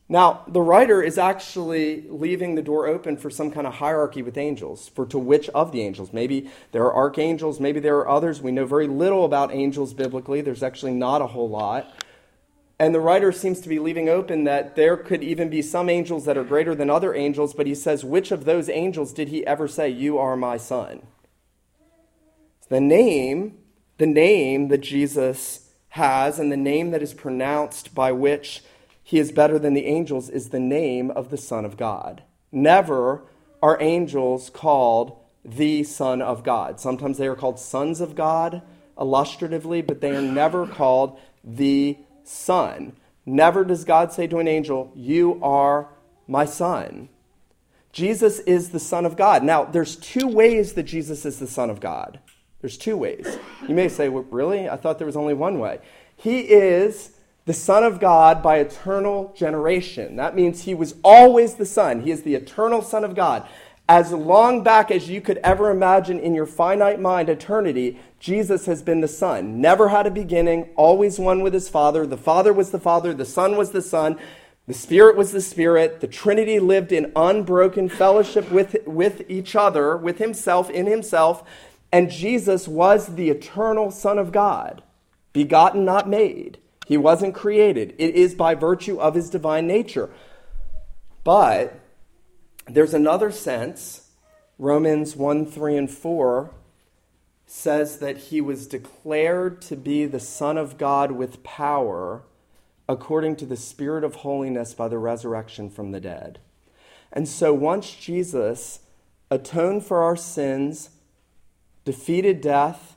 Now, 0.08 0.44
the 0.46 0.60
writer 0.60 1.02
is 1.02 1.18
actually 1.18 2.06
leaving 2.08 2.54
the 2.54 2.62
door 2.62 2.86
open 2.86 3.16
for 3.16 3.28
some 3.28 3.50
kind 3.50 3.66
of 3.66 3.74
hierarchy 3.74 4.22
with 4.22 4.38
angels, 4.38 4.88
for 4.88 5.04
to 5.06 5.18
which 5.18 5.48
of 5.48 5.72
the 5.72 5.82
angels. 5.82 6.12
Maybe 6.12 6.48
there 6.70 6.84
are 6.84 6.94
archangels, 6.94 7.58
maybe 7.58 7.80
there 7.80 7.96
are 7.98 8.08
others. 8.08 8.40
We 8.40 8.52
know 8.52 8.66
very 8.66 8.86
little 8.86 9.24
about 9.24 9.52
angels 9.52 9.94
biblically. 9.94 10.40
There's 10.40 10.62
actually 10.62 10.94
not 10.94 11.22
a 11.22 11.26
whole 11.26 11.48
lot. 11.48 11.92
And 12.78 12.94
the 12.94 13.00
writer 13.00 13.32
seems 13.32 13.60
to 13.62 13.68
be 13.68 13.78
leaving 13.78 14.08
open 14.08 14.44
that 14.44 14.76
there 14.76 14.96
could 14.96 15.24
even 15.24 15.48
be 15.48 15.62
some 15.62 15.88
angels 15.88 16.24
that 16.26 16.36
are 16.36 16.44
greater 16.44 16.74
than 16.74 16.90
other 16.90 17.14
angels, 17.14 17.54
but 17.54 17.66
he 17.66 17.74
says, 17.74 18.04
which 18.04 18.30
of 18.30 18.44
those 18.44 18.68
angels 18.68 19.12
did 19.12 19.28
he 19.28 19.46
ever 19.46 19.66
say, 19.66 19.88
You 19.88 20.18
are 20.18 20.36
my 20.36 20.56
son? 20.56 21.02
The 22.68 22.80
name, 22.80 23.58
the 23.98 24.06
name 24.06 24.68
that 24.68 24.82
Jesus 24.82 25.70
has, 25.90 26.38
and 26.38 26.52
the 26.52 26.56
name 26.56 26.90
that 26.90 27.02
is 27.02 27.14
pronounced 27.14 27.94
by 27.94 28.12
which 28.12 28.62
he 29.06 29.20
is 29.20 29.30
better 29.30 29.56
than 29.56 29.74
the 29.74 29.86
angels 29.86 30.28
is 30.28 30.48
the 30.48 30.58
name 30.58 31.12
of 31.12 31.30
the 31.30 31.36
Son 31.36 31.64
of 31.64 31.76
God. 31.76 32.24
Never 32.50 33.22
are 33.62 33.80
angels 33.80 34.50
called 34.50 35.16
the 35.44 35.84
Son 35.84 36.20
of 36.20 36.42
God. 36.42 36.80
Sometimes 36.80 37.16
they 37.16 37.28
are 37.28 37.36
called 37.36 37.60
sons 37.60 38.00
of 38.00 38.16
God 38.16 38.62
illustratively, 38.98 39.80
but 39.80 40.00
they 40.00 40.10
are 40.10 40.20
never 40.20 40.66
called 40.66 41.20
the 41.44 41.96
Son. 42.24 42.96
Never 43.24 43.64
does 43.64 43.84
God 43.84 44.12
say 44.12 44.26
to 44.26 44.38
an 44.38 44.48
angel, 44.48 44.90
You 44.96 45.38
are 45.40 45.88
my 46.26 46.44
son. 46.44 47.08
Jesus 47.92 48.40
is 48.40 48.70
the 48.70 48.80
Son 48.80 49.06
of 49.06 49.16
God. 49.16 49.44
Now, 49.44 49.62
there's 49.62 49.94
two 49.94 50.26
ways 50.26 50.72
that 50.72 50.82
Jesus 50.82 51.24
is 51.24 51.38
the 51.38 51.46
Son 51.46 51.70
of 51.70 51.78
God. 51.78 52.18
There's 52.60 52.76
two 52.76 52.96
ways. 52.96 53.38
You 53.68 53.76
may 53.76 53.88
say, 53.88 54.08
well, 54.08 54.26
Really? 54.32 54.68
I 54.68 54.76
thought 54.76 54.98
there 54.98 55.06
was 55.06 55.16
only 55.16 55.34
one 55.34 55.60
way. 55.60 55.78
He 56.16 56.40
is 56.40 57.12
the 57.46 57.54
Son 57.54 57.84
of 57.84 58.00
God 58.00 58.42
by 58.42 58.58
eternal 58.58 59.32
generation. 59.36 60.16
That 60.16 60.34
means 60.34 60.64
he 60.64 60.74
was 60.74 60.96
always 61.02 61.54
the 61.54 61.64
Son. 61.64 62.02
He 62.02 62.10
is 62.10 62.22
the 62.22 62.34
eternal 62.34 62.82
Son 62.82 63.04
of 63.04 63.14
God. 63.14 63.48
As 63.88 64.10
long 64.10 64.64
back 64.64 64.90
as 64.90 65.08
you 65.08 65.20
could 65.20 65.38
ever 65.38 65.70
imagine 65.70 66.18
in 66.18 66.34
your 66.34 66.46
finite 66.46 67.00
mind, 67.00 67.28
eternity, 67.28 68.00
Jesus 68.18 68.66
has 68.66 68.82
been 68.82 69.00
the 69.00 69.06
Son. 69.06 69.60
Never 69.60 69.90
had 69.90 70.08
a 70.08 70.10
beginning, 70.10 70.70
always 70.74 71.20
one 71.20 71.40
with 71.40 71.54
his 71.54 71.68
Father. 71.68 72.04
The 72.04 72.16
Father 72.16 72.52
was 72.52 72.72
the 72.72 72.80
Father, 72.80 73.14
the 73.14 73.24
Son 73.24 73.56
was 73.56 73.70
the 73.70 73.80
Son, 73.80 74.18
the 74.66 74.74
Spirit 74.74 75.16
was 75.16 75.30
the 75.30 75.40
Spirit. 75.40 76.00
The 76.00 76.08
Trinity 76.08 76.58
lived 76.58 76.90
in 76.90 77.12
unbroken 77.14 77.88
fellowship 77.88 78.50
with, 78.50 78.76
with 78.84 79.22
each 79.28 79.54
other, 79.54 79.96
with 79.96 80.18
himself, 80.18 80.68
in 80.68 80.86
himself. 80.86 81.44
And 81.92 82.10
Jesus 82.10 82.66
was 82.66 83.14
the 83.14 83.30
eternal 83.30 83.92
Son 83.92 84.18
of 84.18 84.32
God, 84.32 84.82
begotten, 85.32 85.84
not 85.84 86.08
made. 86.08 86.58
He 86.86 86.96
wasn't 86.96 87.34
created. 87.34 87.96
It 87.98 88.14
is 88.14 88.36
by 88.36 88.54
virtue 88.54 89.00
of 89.00 89.16
his 89.16 89.28
divine 89.28 89.66
nature. 89.66 90.08
But 91.24 91.80
there's 92.68 92.94
another 92.94 93.32
sense. 93.32 94.08
Romans 94.56 95.16
1 95.16 95.46
3 95.46 95.76
and 95.76 95.90
4 95.90 96.50
says 97.44 97.98
that 97.98 98.16
he 98.16 98.40
was 98.40 98.68
declared 98.68 99.60
to 99.62 99.74
be 99.74 100.06
the 100.06 100.20
Son 100.20 100.56
of 100.56 100.78
God 100.78 101.10
with 101.10 101.42
power 101.42 102.22
according 102.88 103.34
to 103.34 103.46
the 103.46 103.56
Spirit 103.56 104.04
of 104.04 104.16
holiness 104.16 104.72
by 104.72 104.86
the 104.86 104.98
resurrection 104.98 105.68
from 105.68 105.90
the 105.90 106.00
dead. 106.00 106.38
And 107.12 107.26
so 107.26 107.52
once 107.52 107.96
Jesus 107.96 108.78
atoned 109.28 109.84
for 109.84 110.04
our 110.04 110.16
sins, 110.16 110.90
defeated 111.84 112.40
death, 112.40 112.96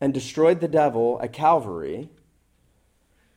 and 0.00 0.12
destroyed 0.12 0.60
the 0.60 0.66
devil 0.66 1.20
at 1.22 1.32
Calvary, 1.32 2.08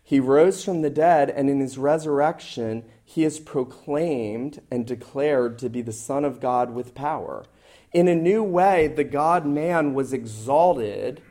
he 0.08 0.20
rose 0.20 0.64
from 0.64 0.84
the 0.84 0.92
dead, 0.92 1.32
and 1.32 1.50
in 1.50 1.60
his 1.60 1.80
resurrection, 1.80 2.86
he 3.04 3.24
is 3.24 3.40
proclaimed 3.40 4.62
and 4.70 4.86
declared 4.86 5.58
to 5.58 5.68
be 5.68 5.82
the 5.82 5.92
Son 5.92 6.24
of 6.24 6.40
God 6.40 6.76
with 6.76 6.94
power. 6.94 7.44
In 7.92 8.08
a 8.08 8.14
new 8.14 8.44
way, 8.44 8.86
the 8.88 9.04
God 9.04 9.48
man 9.48 9.96
was 9.96 10.14
exalted, 10.14 11.24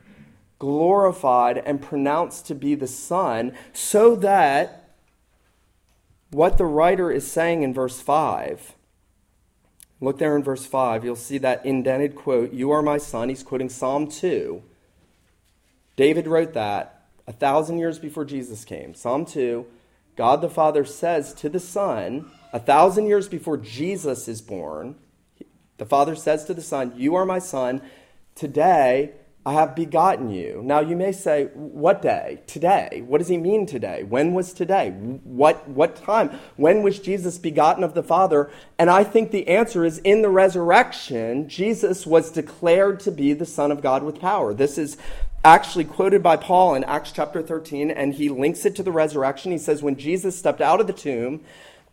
glorified, 0.58 1.58
and 1.58 1.80
pronounced 1.80 2.46
to 2.48 2.54
be 2.56 2.74
the 2.74 2.88
Son, 2.88 3.52
so 3.72 4.16
that 4.16 4.90
what 6.32 6.58
the 6.58 6.64
writer 6.64 7.12
is 7.12 7.30
saying 7.30 7.62
in 7.62 7.72
verse 7.72 8.00
5 8.00 8.74
Look 10.00 10.18
there 10.18 10.36
in 10.36 10.42
verse 10.42 10.66
5. 10.66 11.04
You'll 11.04 11.16
see 11.16 11.38
that 11.38 11.64
indented 11.64 12.14
quote, 12.14 12.52
You 12.52 12.72
are 12.72 12.82
my 12.82 12.98
son. 12.98 13.30
He's 13.30 13.44
quoting 13.44 13.70
Psalm 13.70 14.08
2. 14.08 14.62
David 15.96 16.26
wrote 16.26 16.52
that 16.54 16.93
a 17.26 17.32
thousand 17.32 17.78
years 17.78 17.98
before 17.98 18.24
Jesus 18.24 18.64
came. 18.64 18.94
Psalm 18.94 19.24
2, 19.24 19.66
God 20.16 20.40
the 20.40 20.50
Father 20.50 20.84
says 20.84 21.32
to 21.34 21.48
the 21.48 21.60
Son, 21.60 22.30
a 22.52 22.60
thousand 22.60 23.06
years 23.06 23.28
before 23.28 23.56
Jesus 23.56 24.28
is 24.28 24.40
born, 24.40 24.96
the 25.78 25.86
Father 25.86 26.14
says 26.14 26.44
to 26.44 26.54
the 26.54 26.62
Son, 26.62 26.92
You 26.96 27.14
are 27.16 27.24
my 27.24 27.38
Son. 27.40 27.82
Today 28.34 29.12
I 29.46 29.52
have 29.54 29.74
begotten 29.74 30.30
you. 30.30 30.62
Now 30.64 30.80
you 30.80 30.96
may 30.96 31.12
say, 31.12 31.46
What 31.54 32.00
day? 32.00 32.42
Today. 32.46 33.02
What 33.04 33.18
does 33.18 33.28
he 33.28 33.36
mean 33.36 33.66
today? 33.66 34.04
When 34.04 34.34
was 34.34 34.52
today? 34.52 34.90
What, 34.90 35.68
what 35.68 35.96
time? 35.96 36.30
When 36.56 36.82
was 36.82 37.00
Jesus 37.00 37.38
begotten 37.38 37.82
of 37.82 37.94
the 37.94 38.02
Father? 38.02 38.50
And 38.78 38.88
I 38.88 39.02
think 39.02 39.30
the 39.32 39.48
answer 39.48 39.84
is 39.84 39.98
in 39.98 40.22
the 40.22 40.30
resurrection, 40.30 41.48
Jesus 41.48 42.06
was 42.06 42.30
declared 42.30 43.00
to 43.00 43.10
be 43.10 43.32
the 43.32 43.44
Son 43.46 43.72
of 43.72 43.82
God 43.82 44.02
with 44.04 44.20
power. 44.20 44.54
This 44.54 44.78
is 44.78 44.96
actually 45.44 45.84
quoted 45.84 46.22
by 46.22 46.36
Paul 46.36 46.74
in 46.74 46.84
Acts 46.84 47.12
chapter 47.12 47.42
13, 47.42 47.90
and 47.90 48.14
he 48.14 48.30
links 48.30 48.64
it 48.64 48.74
to 48.76 48.82
the 48.82 48.90
resurrection. 48.90 49.52
He 49.52 49.58
says, 49.58 49.82
When 49.82 49.96
Jesus 49.96 50.38
stepped 50.38 50.62
out 50.62 50.80
of 50.80 50.86
the 50.86 50.92
tomb, 50.92 51.42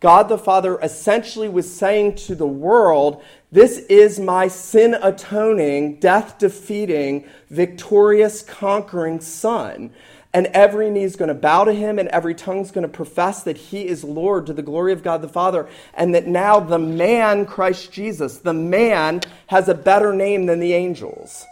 God 0.00 0.28
the 0.28 0.38
Father 0.38 0.80
essentially 0.80 1.48
was 1.48 1.72
saying 1.72 2.16
to 2.16 2.34
the 2.34 2.46
world, 2.46 3.22
This 3.52 3.78
is 3.90 4.18
my 4.18 4.48
sin 4.48 4.94
atoning, 4.94 6.00
death 6.00 6.38
defeating, 6.38 7.28
victorious, 7.50 8.42
conquering 8.42 9.20
Son. 9.20 9.90
And 10.34 10.46
every 10.46 10.88
knee 10.88 11.02
is 11.02 11.16
going 11.16 11.28
to 11.28 11.34
bow 11.34 11.64
to 11.64 11.74
him, 11.74 11.98
and 11.98 12.08
every 12.08 12.34
tongue 12.34 12.60
is 12.60 12.70
going 12.70 12.86
to 12.86 12.88
profess 12.88 13.42
that 13.42 13.58
he 13.58 13.86
is 13.86 14.02
Lord 14.02 14.46
to 14.46 14.54
the 14.54 14.62
glory 14.62 14.94
of 14.94 15.02
God 15.02 15.20
the 15.20 15.28
Father, 15.28 15.68
and 15.92 16.14
that 16.14 16.26
now 16.26 16.58
the 16.58 16.78
man, 16.78 17.44
Christ 17.44 17.92
Jesus, 17.92 18.38
the 18.38 18.54
man, 18.54 19.20
has 19.48 19.68
a 19.68 19.74
better 19.74 20.14
name 20.14 20.46
than 20.46 20.58
the 20.58 20.72
angels. 20.72 21.44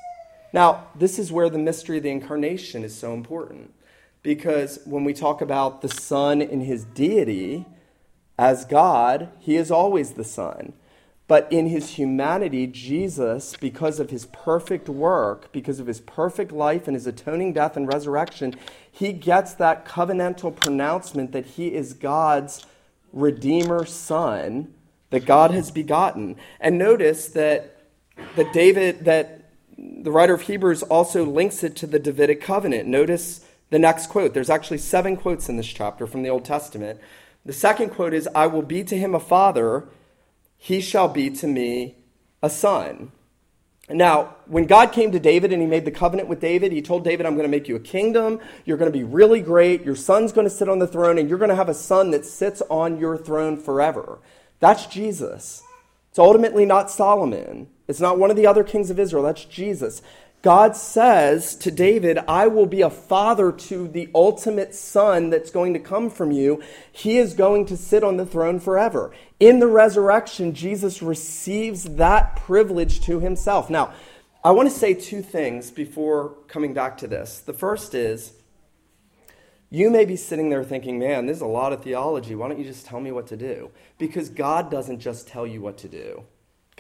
Now, 0.52 0.88
this 0.95 1.19
is 1.19 1.33
where 1.33 1.49
the 1.49 1.59
mystery 1.59 1.99
of 1.99 2.02
the 2.02 2.11
incarnation 2.11 2.85
is 2.85 2.97
so 2.97 3.14
important. 3.14 3.73
Because 4.23 4.80
when 4.85 5.04
we 5.04 5.14
talk 5.14 5.40
about 5.40 5.80
the 5.80 5.88
Son 5.88 6.42
in 6.42 6.61
his 6.61 6.85
deity 6.85 7.66
as 8.38 8.64
God, 8.64 9.30
he 9.38 9.57
is 9.57 9.71
always 9.71 10.12
the 10.12 10.25
Son. 10.25 10.75
But 11.26 11.50
in 11.52 11.66
his 11.66 11.90
humanity, 11.90 12.66
Jesus, 12.66 13.54
because 13.57 14.00
of 14.00 14.11
his 14.11 14.26
perfect 14.26 14.88
work, 14.88 15.52
because 15.52 15.78
of 15.78 15.87
his 15.87 16.00
perfect 16.00 16.50
life 16.50 16.88
and 16.88 16.97
his 16.97 17.07
atoning 17.07 17.52
death 17.52 17.76
and 17.76 17.87
resurrection, 17.87 18.57
he 18.90 19.12
gets 19.12 19.54
that 19.54 19.87
covenantal 19.87 20.54
pronouncement 20.54 21.30
that 21.33 21.47
he 21.47 21.73
is 21.73 21.92
God's 21.92 22.66
Redeemer 23.12 23.85
Son 23.85 24.75
that 25.11 25.25
God 25.25 25.50
has 25.52 25.71
begotten. 25.71 26.37
And 26.61 26.78
notice 26.78 27.28
that, 27.28 27.76
that 28.37 28.52
David, 28.52 29.04
that 29.04 29.39
the 30.02 30.11
writer 30.11 30.35
of 30.35 30.42
Hebrews 30.42 30.83
also 30.85 31.25
links 31.25 31.62
it 31.62 31.76
to 31.76 31.87
the 31.87 31.99
Davidic 31.99 32.40
covenant. 32.40 32.88
Notice 32.88 33.45
the 33.69 33.78
next 33.78 34.07
quote. 34.09 34.35
There's 34.35 34.50
actually 34.50 34.78
seven 34.78 35.16
quotes 35.16 35.49
in 35.49 35.57
this 35.57 35.66
chapter 35.66 36.07
from 36.07 36.23
the 36.23 36.30
Old 36.30 36.45
Testament. 36.45 37.00
The 37.45 37.52
second 37.52 37.90
quote 37.90 38.14
is 38.14 38.28
I 38.35 38.47
will 38.47 38.62
be 38.62 38.83
to 38.85 38.99
him 38.99 39.14
a 39.14 39.21
father, 39.21 39.88
he 40.57 40.80
shall 40.80 41.09
be 41.09 41.30
to 41.30 41.47
me 41.47 41.97
a 42.42 42.50
son. 42.50 43.12
Now, 43.88 44.37
when 44.47 44.66
God 44.66 44.92
came 44.92 45.11
to 45.11 45.19
David 45.19 45.52
and 45.52 45.61
he 45.61 45.66
made 45.66 45.85
the 45.85 45.90
covenant 45.90 46.28
with 46.28 46.40
David, 46.40 46.71
he 46.71 46.80
told 46.80 47.02
David, 47.02 47.26
I'm 47.26 47.35
going 47.35 47.45
to 47.45 47.50
make 47.50 47.66
you 47.66 47.75
a 47.75 47.80
kingdom. 47.80 48.38
You're 48.64 48.76
going 48.76 48.92
to 48.92 48.97
be 48.97 49.04
really 49.04 49.40
great. 49.40 49.85
Your 49.85 49.97
son's 49.97 50.33
going 50.33 50.47
to 50.47 50.54
sit 50.54 50.69
on 50.69 50.78
the 50.78 50.87
throne, 50.87 51.19
and 51.19 51.28
you're 51.28 51.38
going 51.38 51.50
to 51.50 51.57
have 51.57 51.69
a 51.69 51.75
son 51.75 52.12
that 52.12 52.25
sits 52.25 52.62
on 52.71 52.99
your 52.99 53.19
throne 53.19 53.57
forever. 53.57 54.21
That's 54.61 54.87
Jesus. 54.87 55.64
It's 56.11 56.21
ultimately 56.21 56.64
not 56.64 56.90
Solomon. 56.90 57.69
It's 57.90 58.00
not 58.00 58.18
one 58.18 58.30
of 58.30 58.37
the 58.37 58.47
other 58.47 58.64
kings 58.64 58.88
of 58.88 58.99
Israel. 58.99 59.25
That's 59.25 59.44
Jesus. 59.44 60.00
God 60.42 60.75
says 60.75 61.54
to 61.56 61.70
David, 61.70 62.18
I 62.26 62.47
will 62.47 62.64
be 62.64 62.80
a 62.80 62.88
father 62.88 63.52
to 63.52 63.87
the 63.87 64.09
ultimate 64.14 64.75
son 64.75 65.28
that's 65.28 65.50
going 65.50 65.75
to 65.75 65.78
come 65.78 66.09
from 66.09 66.30
you. 66.30 66.62
He 66.90 67.18
is 67.18 67.35
going 67.35 67.66
to 67.66 67.76
sit 67.76 68.02
on 68.02 68.16
the 68.16 68.25
throne 68.25 68.59
forever. 68.59 69.12
In 69.38 69.59
the 69.59 69.66
resurrection, 69.66 70.54
Jesus 70.54 71.02
receives 71.02 71.85
that 71.97 72.37
privilege 72.37 73.02
to 73.02 73.20
himself. 73.20 73.68
Now, 73.68 73.92
I 74.42 74.52
want 74.52 74.70
to 74.70 74.75
say 74.75 74.94
two 74.94 75.20
things 75.20 75.70
before 75.70 76.37
coming 76.49 76.73
back 76.73 76.97
to 76.99 77.06
this. 77.06 77.40
The 77.40 77.52
first 77.52 77.94
is, 77.94 78.32
you 79.68 79.90
may 79.90 80.06
be 80.06 80.16
sitting 80.16 80.49
there 80.49 80.64
thinking, 80.64 80.99
man, 80.99 81.26
there's 81.26 81.42
a 81.42 81.47
lot 81.47 81.75
of 81.75 81.82
theology. 81.82 82.35
Why 82.35 82.49
don't 82.49 82.59
you 82.59 82.64
just 82.64 82.87
tell 82.87 83.00
me 83.00 83.12
what 83.12 83.26
to 83.26 83.37
do? 83.37 83.70
Because 83.99 84.30
God 84.30 84.70
doesn't 84.70 85.00
just 85.00 85.28
tell 85.28 85.47
you 85.47 85.61
what 85.61 85.76
to 85.78 85.88
do. 85.88 86.25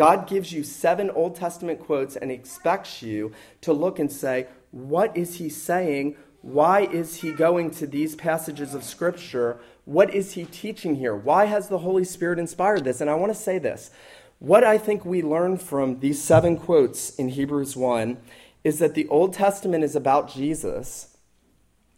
God 0.00 0.26
gives 0.26 0.50
you 0.50 0.64
seven 0.64 1.10
Old 1.10 1.36
Testament 1.36 1.78
quotes 1.78 2.16
and 2.16 2.32
expects 2.32 3.02
you 3.02 3.32
to 3.60 3.74
look 3.74 3.98
and 3.98 4.10
say, 4.10 4.46
what 4.70 5.14
is 5.14 5.34
he 5.34 5.50
saying? 5.50 6.16
Why 6.40 6.86
is 6.86 7.16
he 7.16 7.32
going 7.32 7.70
to 7.72 7.86
these 7.86 8.14
passages 8.16 8.72
of 8.72 8.82
Scripture? 8.82 9.60
What 9.84 10.14
is 10.14 10.32
he 10.32 10.44
teaching 10.44 10.94
here? 10.94 11.14
Why 11.14 11.44
has 11.44 11.68
the 11.68 11.80
Holy 11.80 12.04
Spirit 12.04 12.38
inspired 12.38 12.82
this? 12.82 13.02
And 13.02 13.10
I 13.10 13.14
want 13.14 13.30
to 13.30 13.38
say 13.38 13.58
this. 13.58 13.90
What 14.38 14.64
I 14.64 14.78
think 14.78 15.04
we 15.04 15.20
learn 15.20 15.58
from 15.58 16.00
these 16.00 16.22
seven 16.22 16.56
quotes 16.56 17.14
in 17.16 17.28
Hebrews 17.28 17.76
1 17.76 18.16
is 18.64 18.78
that 18.78 18.94
the 18.94 19.06
Old 19.08 19.34
Testament 19.34 19.84
is 19.84 19.94
about 19.94 20.32
Jesus. 20.32 21.18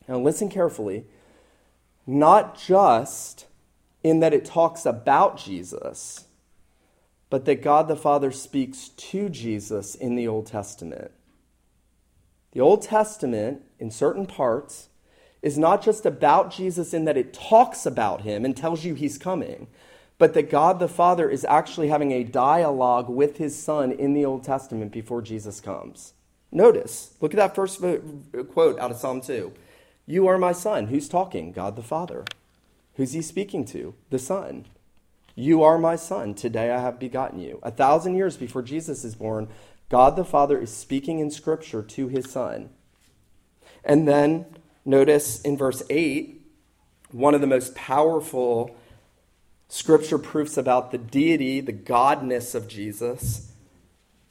Now, 0.09 0.19
listen 0.19 0.49
carefully. 0.49 1.05
Not 2.05 2.61
just 2.61 3.47
in 4.03 4.19
that 4.19 4.35
it 4.35 4.45
talks 4.45 4.85
about 4.87 5.37
Jesus 5.37 6.27
but 7.33 7.47
that 7.47 7.63
God 7.63 7.89
the 7.89 7.97
Father 7.97 8.31
speaks 8.31 8.91
to 8.91 9.31
Jesus 9.31 9.95
in 9.95 10.17
the 10.17 10.29
Old 10.29 10.45
Testament. 10.45 11.13
The 12.51 12.61
Old 12.61 12.83
Testament, 12.83 13.63
in 13.79 13.91
certain 13.91 14.27
parts, 14.27 14.91
is 15.41 15.57
not 15.57 15.83
just 15.83 16.05
about 16.05 16.53
Jesus 16.53 16.93
in 16.93 17.07
that 17.07 17.17
it 17.17 17.33
talks 17.33 17.87
about 17.87 18.21
him 18.21 18.45
and 18.45 18.55
tells 18.55 18.85
you 18.85 18.93
he's 18.93 19.17
coming, 19.17 19.69
but 20.19 20.35
that 20.35 20.51
God 20.51 20.79
the 20.79 20.89
Father 20.89 21.31
is 21.31 21.47
actually 21.47 21.89
having 21.89 22.13
a 22.13 22.23
dialogue 22.23 23.09
with 23.09 23.39
his 23.39 23.59
Son 23.59 23.93
in 23.93 24.13
the 24.13 24.27
Old 24.27 24.45
Testament 24.45 24.93
before 24.93 25.23
Jesus 25.23 25.59
comes. 25.59 26.13
Notice, 26.51 27.15
look 27.23 27.33
at 27.33 27.39
that 27.39 27.55
first 27.55 27.81
quote 28.51 28.79
out 28.79 28.91
of 28.91 28.99
Psalm 28.99 29.23
2. 29.23 29.55
You 30.05 30.27
are 30.27 30.37
my 30.37 30.53
Son. 30.53 30.89
Who's 30.89 31.09
talking? 31.09 31.53
God 31.53 31.77
the 31.77 31.83
Father. 31.83 32.27
Who's 32.97 33.13
he 33.13 33.23
speaking 33.23 33.65
to? 33.69 33.95
The 34.11 34.19
Son. 34.19 34.67
You 35.35 35.63
are 35.63 35.79
my 35.79 35.97
son. 35.97 36.35
Today 36.35 36.71
I 36.71 36.81
have 36.81 36.99
begotten 36.99 37.41
you. 37.41 37.59
A 37.63 37.71
thousand 37.71 38.17
years 38.17 38.37
before 38.37 38.63
Jesus 38.63 39.05
is 39.05 39.15
born, 39.15 39.49
God 39.89 40.17
the 40.17 40.25
Father 40.25 40.59
is 40.59 40.75
speaking 40.75 41.19
in 41.19 41.31
Scripture 41.31 41.83
to 41.83 42.09
his 42.09 42.31
son. 42.31 42.71
And 43.85 44.07
then 44.07 44.47
notice 44.85 45.41
in 45.41 45.57
verse 45.57 45.83
8, 45.91 46.41
one 47.11 47.35
of 47.35 47.41
the 47.41 47.47
most 47.47 47.75
powerful 47.75 48.77
scripture 49.69 50.19
proofs 50.19 50.57
about 50.57 50.91
the 50.91 50.99
deity, 50.99 51.61
the 51.61 51.73
godness 51.73 52.55
of 52.55 52.69
Jesus. 52.69 53.53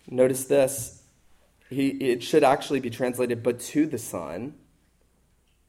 Notice 0.08 0.46
this. 0.46 1.03
He, 1.70 1.89
it 1.89 2.22
should 2.22 2.43
actually 2.43 2.79
be 2.79 2.89
translated, 2.89 3.43
but 3.43 3.60
to 3.60 3.86
the 3.86 3.98
Son. 3.98 4.55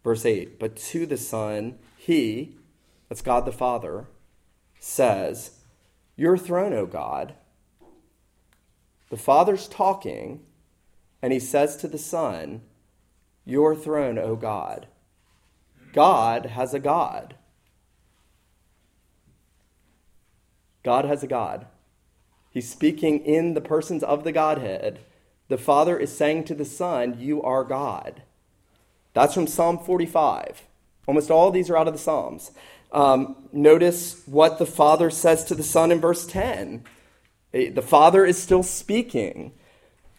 Verse 0.02 0.26
8, 0.26 0.58
but 0.58 0.76
to 0.76 1.06
the 1.06 1.16
Son, 1.16 1.78
He, 1.96 2.56
that's 3.08 3.22
God 3.22 3.46
the 3.46 3.52
Father, 3.52 4.06
says, 4.82 5.52
Your 6.16 6.36
throne, 6.36 6.72
O 6.72 6.86
God. 6.86 7.34
The 9.10 9.16
Father's 9.16 9.68
talking, 9.68 10.40
and 11.22 11.32
he 11.32 11.38
says 11.38 11.76
to 11.76 11.88
the 11.88 11.98
Son, 11.98 12.62
Your 13.44 13.76
throne, 13.76 14.18
O 14.18 14.34
God. 14.34 14.88
God 15.92 16.46
has 16.46 16.74
a 16.74 16.80
God. 16.80 17.34
God 20.82 21.04
has 21.04 21.22
a 21.22 21.28
God. 21.28 21.66
He's 22.50 22.68
speaking 22.68 23.20
in 23.20 23.54
the 23.54 23.60
persons 23.60 24.02
of 24.02 24.24
the 24.24 24.32
Godhead. 24.32 24.98
The 25.48 25.58
Father 25.58 25.96
is 25.96 26.16
saying 26.16 26.44
to 26.44 26.54
the 26.54 26.64
Son, 26.64 27.16
You 27.20 27.40
are 27.42 27.62
God. 27.62 28.22
That's 29.14 29.34
from 29.34 29.46
Psalm 29.46 29.78
45. 29.78 30.64
Almost 31.06 31.30
all 31.30 31.50
these 31.50 31.70
are 31.70 31.76
out 31.76 31.86
of 31.86 31.94
the 31.94 32.00
Psalms. 32.00 32.50
Um, 32.92 33.36
notice 33.52 34.22
what 34.26 34.58
the 34.58 34.66
Father 34.66 35.10
says 35.10 35.44
to 35.44 35.54
the 35.54 35.62
Son 35.62 35.90
in 35.90 36.00
verse 36.00 36.26
10. 36.26 36.84
The 37.52 37.82
Father 37.82 38.24
is 38.24 38.40
still 38.40 38.62
speaking. 38.62 39.52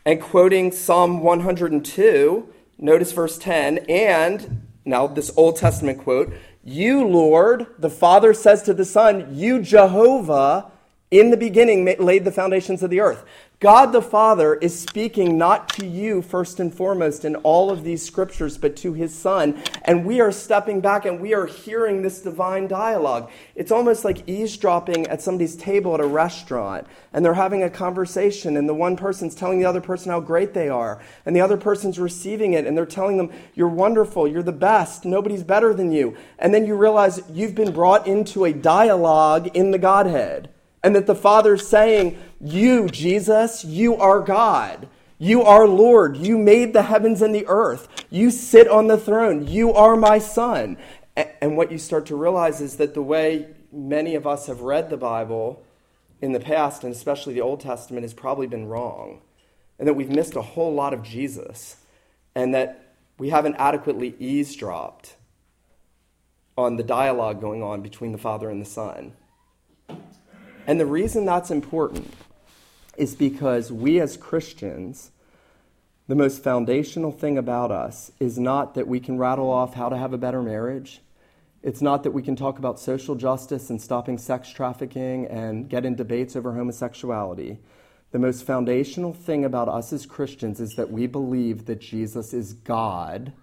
And 0.06 0.22
quoting 0.22 0.72
Psalm 0.72 1.22
102, 1.22 2.54
notice 2.78 3.12
verse 3.14 3.38
10, 3.38 3.78
and 3.88 4.68
now 4.84 5.08
this 5.08 5.32
Old 5.38 5.56
Testament 5.56 6.00
quote, 6.00 6.34
You, 6.64 7.08
Lord, 7.08 7.68
the 7.80 7.90
Father 7.90 8.34
says 8.34 8.64
to 8.64 8.74
the 8.74 8.84
Son, 8.84 9.34
You, 9.34 9.62
Jehovah, 9.62 10.73
in 11.20 11.30
the 11.30 11.38
beginning 11.38 11.86
laid 12.00 12.26
the 12.26 12.32
foundations 12.32 12.82
of 12.82 12.90
the 12.90 13.00
earth. 13.00 13.24
God 13.60 13.94
the 13.94 14.02
Father 14.02 14.56
is 14.56 14.78
speaking 14.78 15.38
not 15.38 15.70
to 15.76 15.86
you 15.86 16.22
first 16.22 16.60
and 16.60 16.74
foremost 16.74 17.24
in 17.24 17.36
all 17.38 17.70
of 17.70 17.84
these 17.84 18.04
scriptures, 18.04 18.58
but 18.58 18.76
to 18.78 18.94
his 18.94 19.16
Son. 19.18 19.62
And 19.84 20.06
we 20.06 20.20
are 20.20 20.32
stepping 20.32 20.82
back 20.82 21.06
and 21.06 21.22
we 21.22 21.34
are 21.34 21.46
hearing 21.46 22.02
this 22.02 22.20
divine 22.20 22.68
dialogue. 22.68 23.32
It's 23.56 23.72
almost 23.72 24.04
like 24.04 24.28
eavesdropping 24.28 25.08
at 25.08 25.22
somebody's 25.22 25.56
table 25.56 25.94
at 25.94 26.02
a 26.02 26.06
restaurant. 26.06 26.88
And 27.14 27.24
they're 27.24 27.36
having 27.36 27.64
a 27.64 27.70
conversation, 27.70 28.58
and 28.58 28.68
the 28.68 28.74
one 28.74 28.98
person's 28.98 29.36
telling 29.36 29.60
the 29.60 29.66
other 29.66 29.82
person 29.82 30.12
how 30.12 30.20
great 30.20 30.54
they 30.54 30.68
are. 30.68 31.02
And 31.26 31.36
the 31.36 31.42
other 31.42 31.58
person's 31.58 32.00
receiving 32.00 32.54
it, 32.54 32.66
and 32.66 32.76
they're 32.76 32.86
telling 32.88 33.18
them, 33.18 33.32
You're 33.54 33.70
wonderful, 33.70 34.28
you're 34.28 34.44
the 34.44 34.52
best, 34.52 35.06
nobody's 35.06 35.44
better 35.44 35.76
than 35.76 35.92
you. 35.92 36.18
And 36.40 36.54
then 36.54 36.66
you 36.66 36.76
realize 36.76 37.22
you've 37.32 37.56
been 37.56 37.72
brought 37.72 38.08
into 38.08 38.44
a 38.44 38.52
dialogue 38.52 39.56
in 39.56 39.70
the 39.70 39.78
Godhead 39.78 40.53
and 40.84 40.96
that 40.96 41.08
the 41.08 41.16
Father's 41.16 41.68
saying, 41.68 42.20
You, 42.42 42.90
Jesus, 42.90 43.64
you 43.64 43.96
are 43.96 44.20
God. 44.20 44.90
You 45.18 45.42
are 45.44 45.68
Lord. 45.68 46.18
You 46.18 46.38
made 46.38 46.74
the 46.74 46.84
heavens 46.84 47.22
and 47.22 47.34
the 47.34 47.48
earth. 47.48 48.06
You 48.10 48.30
sit 48.30 48.68
on 48.68 48.88
the 48.88 48.98
throne. 48.98 49.48
You 49.48 49.74
are 49.74 49.96
my 49.96 50.20
Son. 50.20 50.78
And 51.16 51.56
what 51.56 51.72
you 51.72 51.78
start 51.78 52.08
to 52.08 52.16
realize 52.16 52.60
is 52.60 52.76
that 52.78 52.94
the 52.94 53.02
way 53.02 53.48
many 53.72 54.16
of 54.16 54.28
us 54.28 54.48
have 54.48 54.62
read 54.62 54.90
the 54.90 54.98
Bible 54.98 55.64
in 56.22 56.34
the 56.34 56.40
past, 56.40 56.84
and 56.84 56.94
especially 56.94 57.34
the 57.34 57.42
Old 57.42 57.62
Testament, 57.62 58.04
has 58.04 58.14
probably 58.14 58.48
been 58.48 58.68
wrong. 58.68 59.22
And 59.80 59.88
that 59.88 59.94
we've 59.94 60.10
missed 60.10 60.36
a 60.36 60.42
whole 60.42 60.74
lot 60.74 60.94
of 60.94 61.04
Jesus. 61.04 61.78
And 62.36 62.54
that 62.54 62.96
we 63.18 63.30
haven't 63.30 63.56
adequately 63.56 64.16
eavesdropped 64.20 65.16
on 66.58 66.76
the 66.76 66.84
dialogue 66.84 67.40
going 67.40 67.64
on 67.64 67.82
between 67.82 68.12
the 68.12 68.18
Father 68.18 68.50
and 68.50 68.62
the 68.62 68.70
Son. 68.70 69.14
And 70.66 70.80
the 70.80 70.86
reason 70.86 71.26
that's 71.26 71.52
important 71.52 72.14
is 72.96 73.16
because 73.16 73.72
we 73.72 74.00
as 74.00 74.16
Christians, 74.16 75.12
the 76.08 76.16
most 76.16 76.44
foundational 76.44 77.12
thing 77.12 77.38
about 77.38 77.72
us 77.72 78.12
is 78.20 78.40
not 78.40 78.76
that 78.76 78.88
we 78.88 79.00
can 79.00 79.18
rattle 79.18 79.52
off 79.52 79.74
how 79.74 79.90
to 79.90 79.98
have 79.98 80.14
a 80.14 80.18
better 80.18 80.42
marriage. 80.42 81.02
It's 81.62 81.82
not 81.82 82.04
that 82.04 82.12
we 82.12 82.22
can 82.22 82.36
talk 82.36 82.60
about 82.60 82.80
social 82.80 83.16
justice 83.16 83.70
and 83.70 83.82
stopping 83.82 84.18
sex 84.18 84.50
trafficking 84.50 85.28
and 85.28 85.70
get 85.70 85.86
in 85.86 85.96
debates 85.96 86.36
over 86.36 86.54
homosexuality. 86.54 87.58
The 88.12 88.20
most 88.20 88.46
foundational 88.46 89.12
thing 89.12 89.44
about 89.44 89.68
us 89.68 89.92
as 89.92 90.06
Christians 90.06 90.60
is 90.60 90.76
that 90.76 90.92
we 90.92 91.08
believe 91.08 91.66
that 91.66 91.82
Jesus 91.82 92.34
is 92.34 92.54
God 92.54 93.34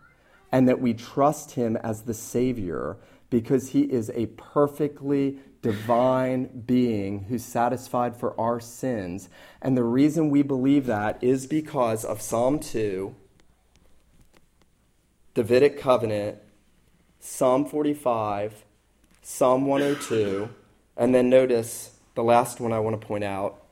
and 0.52 0.68
that 0.68 0.80
we 0.80 0.94
trust 0.94 1.52
him 1.52 1.76
as 1.76 2.02
the 2.02 2.14
Savior 2.14 2.96
because 3.30 3.70
he 3.70 3.83
is 3.83 4.11
a 4.14 4.26
perfectly 4.26 5.38
divine 5.62 6.62
being 6.66 7.25
who's 7.25 7.44
satisfied 7.44 8.16
for 8.16 8.38
our 8.40 8.61
sins. 8.61 9.29
And 9.61 9.77
the 9.77 9.85
reason 9.85 10.31
we 10.31 10.42
believe 10.42 10.87
that 10.87 11.23
is 11.23 11.46
because 11.46 12.05
of 12.05 12.23
Psalm 12.23 12.59
2, 12.59 13.14
Davidic 15.35 15.79
covenant, 15.79 16.38
Psalm 17.18 17.66
45, 17.66 18.64
Psalm 19.23 19.66
102, 19.66 20.49
and 20.96 21.14
then 21.14 21.29
notice 21.29 21.99
the 22.14 22.25
last 22.25 22.61
one 22.61 22.73
I 22.73 22.81
want 22.81 23.01
to 23.01 23.07
point 23.07 23.25
out 23.25 23.62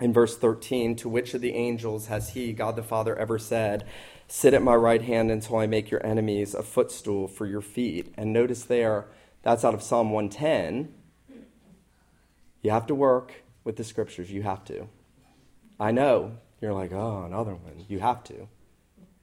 in 0.00 0.12
verse 0.12 0.36
13 0.36 0.96
To 0.96 1.08
which 1.08 1.34
of 1.34 1.40
the 1.40 1.54
angels 1.54 2.06
has 2.06 2.30
he, 2.30 2.52
God 2.52 2.76
the 2.76 2.82
Father, 2.82 3.16
ever 3.16 3.38
said, 3.38 3.84
Sit 4.28 4.54
at 4.54 4.62
my 4.62 4.74
right 4.74 5.02
hand 5.02 5.30
until 5.30 5.56
I 5.56 5.66
make 5.66 5.90
your 5.90 6.04
enemies 6.04 6.54
a 6.54 6.62
footstool 6.62 7.28
for 7.28 7.46
your 7.46 7.60
feet? 7.60 8.12
And 8.16 8.32
notice 8.32 8.64
there, 8.64 9.06
that's 9.42 9.64
out 9.64 9.74
of 9.74 9.82
Psalm 9.82 10.10
110. 10.10 10.92
You 12.66 12.72
have 12.72 12.88
to 12.88 12.96
work 12.96 13.44
with 13.62 13.76
the 13.76 13.84
scriptures. 13.84 14.32
You 14.32 14.42
have 14.42 14.64
to. 14.64 14.88
I 15.78 15.92
know 15.92 16.38
you're 16.60 16.72
like, 16.72 16.90
oh, 16.90 17.22
another 17.24 17.54
one. 17.54 17.84
You 17.86 18.00
have 18.00 18.24
to. 18.24 18.48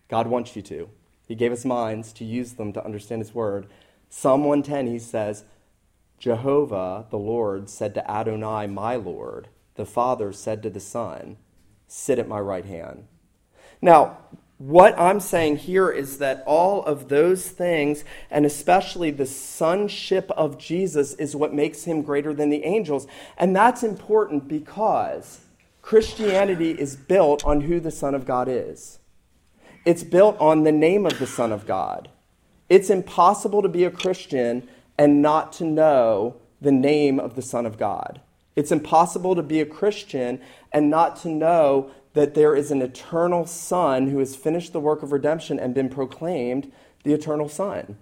God 0.07 0.27
wants 0.27 0.55
you 0.55 0.61
to. 0.61 0.87
He 1.27 1.35
gave 1.35 1.51
us 1.51 1.65
minds 1.65 2.13
to 2.13 2.23
use 2.23 2.53
them 2.53 2.71
to 2.71 2.85
understand 2.85 3.21
His 3.21 3.35
word. 3.35 3.67
Psalm 4.07 4.45
110, 4.45 4.87
he 4.87 4.97
says, 4.97 5.43
Jehovah, 6.17 7.05
the 7.09 7.17
Lord, 7.17 7.69
said 7.69 7.93
to 7.95 8.09
Adonai, 8.09 8.67
my 8.67 8.95
Lord. 8.95 9.49
The 9.75 9.85
Father 9.85 10.31
said 10.31 10.63
to 10.63 10.69
the 10.69 10.79
Son, 10.79 11.35
sit 11.85 12.19
at 12.19 12.29
my 12.29 12.39
right 12.39 12.63
hand. 12.63 13.07
Now, 13.81 14.19
what 14.65 14.97
I'm 14.97 15.19
saying 15.19 15.57
here 15.57 15.89
is 15.89 16.19
that 16.19 16.41
all 16.47 16.83
of 16.83 17.09
those 17.09 17.49
things, 17.49 18.05
and 18.31 18.45
especially 18.45 19.11
the 19.11 19.25
sonship 19.25 20.31
of 20.37 20.57
Jesus, 20.57 21.15
is 21.15 21.35
what 21.35 21.53
makes 21.53 21.83
him 21.83 22.01
greater 22.01 22.33
than 22.33 22.49
the 22.49 22.63
angels. 22.63 23.05
And 23.37 23.53
that's 23.53 23.83
important 23.83 24.47
because 24.47 25.41
Christianity 25.81 26.71
is 26.71 26.95
built 26.95 27.43
on 27.43 27.59
who 27.59 27.81
the 27.81 27.91
Son 27.91 28.15
of 28.15 28.25
God 28.25 28.47
is. 28.47 28.99
It's 29.83 30.05
built 30.05 30.39
on 30.39 30.63
the 30.63 30.71
name 30.71 31.05
of 31.05 31.19
the 31.19 31.27
Son 31.27 31.51
of 31.51 31.67
God. 31.67 32.09
It's 32.69 32.89
impossible 32.89 33.63
to 33.63 33.67
be 33.67 33.83
a 33.83 33.91
Christian 33.91 34.69
and 34.97 35.21
not 35.21 35.51
to 35.53 35.65
know 35.65 36.37
the 36.61 36.71
name 36.71 37.19
of 37.19 37.35
the 37.35 37.41
Son 37.41 37.65
of 37.65 37.77
God. 37.77 38.21
It's 38.55 38.71
impossible 38.71 39.35
to 39.35 39.43
be 39.43 39.59
a 39.59 39.65
Christian 39.65 40.39
and 40.71 40.89
not 40.89 41.17
to 41.17 41.27
know 41.27 41.91
that 42.13 42.35
there 42.35 42.55
is 42.55 42.71
an 42.71 42.81
eternal 42.81 43.45
Son 43.45 44.07
who 44.07 44.19
has 44.19 44.35
finished 44.35 44.71
the 44.71 44.79
work 44.79 45.03
of 45.03 45.11
redemption 45.11 45.59
and 45.59 45.73
been 45.73 45.89
proclaimed 45.89 46.71
the 47.03 47.13
eternal 47.13 47.49
Son. 47.49 47.97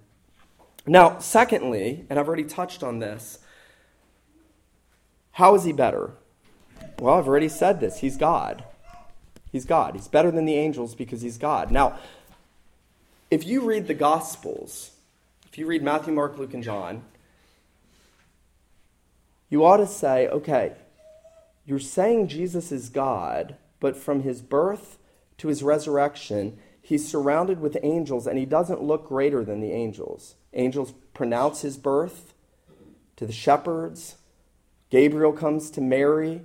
Now, 0.86 1.19
secondly, 1.19 2.06
and 2.10 2.19
I've 2.19 2.28
already 2.28 2.43
touched 2.43 2.84
on 2.84 3.00
this, 3.00 3.39
how 5.34 5.56
is 5.56 5.63
he 5.63 5.71
better? 5.71 6.12
Well, 7.00 7.15
I've 7.15 7.28
already 7.28 7.50
said 7.50 7.80
this. 7.80 8.00
He's 8.00 8.17
God. 8.17 8.63
He's 9.52 9.65
God. 9.65 9.95
He's 9.95 10.08
better 10.08 10.32
than 10.32 10.45
the 10.45 10.56
angels 10.56 10.93
because 10.93 11.21
he's 11.21 11.38
God. 11.38 11.71
Now, 11.71 11.97
if 13.30 13.45
you 13.45 13.62
read 13.62 13.88
the 13.88 13.93
Gospels, 13.93 14.91
if 15.47 15.58
you 15.58 15.65
read 15.65 15.84
Matthew, 15.84 16.13
Mark, 16.13 16.38
Luke, 16.38 16.54
and 16.54 16.63
John, 16.63 17.04
you 19.50 19.65
ought 19.65 19.78
to 19.78 19.88
say, 19.88 20.28
okay, 20.28 20.74
you're 21.65 21.80
saying 21.80 22.28
Jesus 22.28 22.71
is 22.71 22.89
God, 22.89 23.56
but 23.81 23.97
from 23.97 24.21
his 24.21 24.41
birth 24.41 24.97
to 25.37 25.49
his 25.49 25.61
resurrection, 25.61 26.57
he's 26.81 27.05
surrounded 27.05 27.59
with 27.59 27.77
angels 27.83 28.25
and 28.25 28.37
he 28.37 28.45
doesn't 28.45 28.81
look 28.81 29.09
greater 29.09 29.43
than 29.43 29.59
the 29.59 29.73
angels. 29.73 30.35
Angels 30.53 30.93
pronounce 31.13 31.61
his 31.61 31.75
birth 31.75 32.33
to 33.17 33.25
the 33.25 33.33
shepherds. 33.33 34.15
Gabriel 34.89 35.33
comes 35.33 35.69
to 35.71 35.81
Mary. 35.81 36.43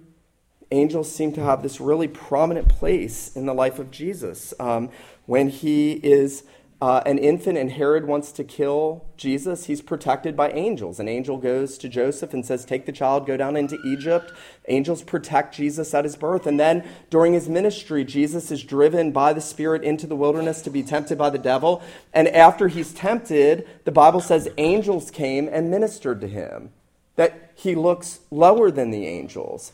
Angels 0.72 1.12
seem 1.12 1.32
to 1.34 1.42
have 1.42 1.62
this 1.62 1.80
really 1.80 2.08
prominent 2.08 2.68
place 2.68 3.36
in 3.36 3.46
the 3.46 3.54
life 3.54 3.78
of 3.78 3.92
Jesus. 3.92 4.52
Um, 4.58 4.90
when 5.26 5.48
he 5.48 5.92
is 5.92 6.42
uh, 6.78 7.02
an 7.06 7.16
infant 7.16 7.56
and 7.56 7.72
Herod 7.72 8.06
wants 8.06 8.32
to 8.32 8.44
kill 8.44 9.06
Jesus, 9.16 9.64
he's 9.64 9.80
protected 9.80 10.36
by 10.36 10.50
angels. 10.50 11.00
An 11.00 11.08
angel 11.08 11.38
goes 11.38 11.78
to 11.78 11.88
Joseph 11.88 12.34
and 12.34 12.44
says, 12.44 12.66
Take 12.66 12.84
the 12.84 12.92
child, 12.92 13.26
go 13.26 13.38
down 13.38 13.56
into 13.56 13.78
Egypt. 13.86 14.30
Angels 14.68 15.02
protect 15.02 15.54
Jesus 15.54 15.94
at 15.94 16.04
his 16.04 16.16
birth. 16.16 16.46
And 16.46 16.60
then 16.60 16.86
during 17.08 17.32
his 17.32 17.48
ministry, 17.48 18.04
Jesus 18.04 18.50
is 18.50 18.62
driven 18.62 19.10
by 19.10 19.32
the 19.32 19.40
Spirit 19.40 19.84
into 19.84 20.06
the 20.06 20.16
wilderness 20.16 20.60
to 20.62 20.70
be 20.70 20.82
tempted 20.82 21.16
by 21.16 21.30
the 21.30 21.38
devil. 21.38 21.82
And 22.12 22.28
after 22.28 22.68
he's 22.68 22.92
tempted, 22.92 23.66
the 23.84 23.92
Bible 23.92 24.20
says 24.20 24.48
angels 24.58 25.10
came 25.10 25.48
and 25.48 25.70
ministered 25.70 26.20
to 26.20 26.28
him, 26.28 26.72
that 27.14 27.52
he 27.54 27.74
looks 27.74 28.20
lower 28.30 28.70
than 28.70 28.90
the 28.90 29.06
angels. 29.06 29.72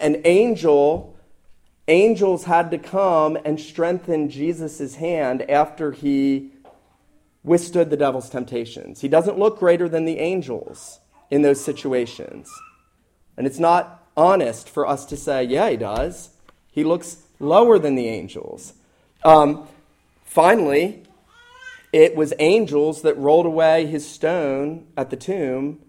An 0.00 0.22
angel 0.24 1.14
angels 1.90 2.44
had 2.44 2.70
to 2.70 2.78
come 2.78 3.36
and 3.44 3.60
strengthen 3.60 4.30
Jesus' 4.30 4.94
hand 4.94 5.42
after 5.50 5.92
he 5.92 6.52
withstood 7.42 7.90
the 7.90 7.96
devil's 7.96 8.30
temptations. 8.30 9.00
He 9.00 9.08
doesn't 9.08 9.38
look 9.38 9.58
greater 9.58 9.88
than 9.88 10.04
the 10.04 10.18
angels 10.18 11.00
in 11.30 11.42
those 11.42 11.62
situations. 11.62 12.50
And 13.36 13.46
it's 13.46 13.58
not 13.58 14.06
honest 14.16 14.68
for 14.68 14.86
us 14.86 15.04
to 15.06 15.16
say, 15.16 15.44
yeah, 15.44 15.70
he 15.70 15.76
does. 15.76 16.30
He 16.70 16.84
looks 16.84 17.18
lower 17.38 17.78
than 17.78 17.94
the 17.94 18.08
angels. 18.08 18.74
Um, 19.24 19.66
finally, 20.24 21.02
it 21.92 22.14
was 22.14 22.32
angels 22.38 23.02
that 23.02 23.16
rolled 23.16 23.46
away 23.46 23.86
his 23.86 24.08
stone 24.08 24.86
at 24.96 25.10
the 25.10 25.16
tomb 25.16 25.80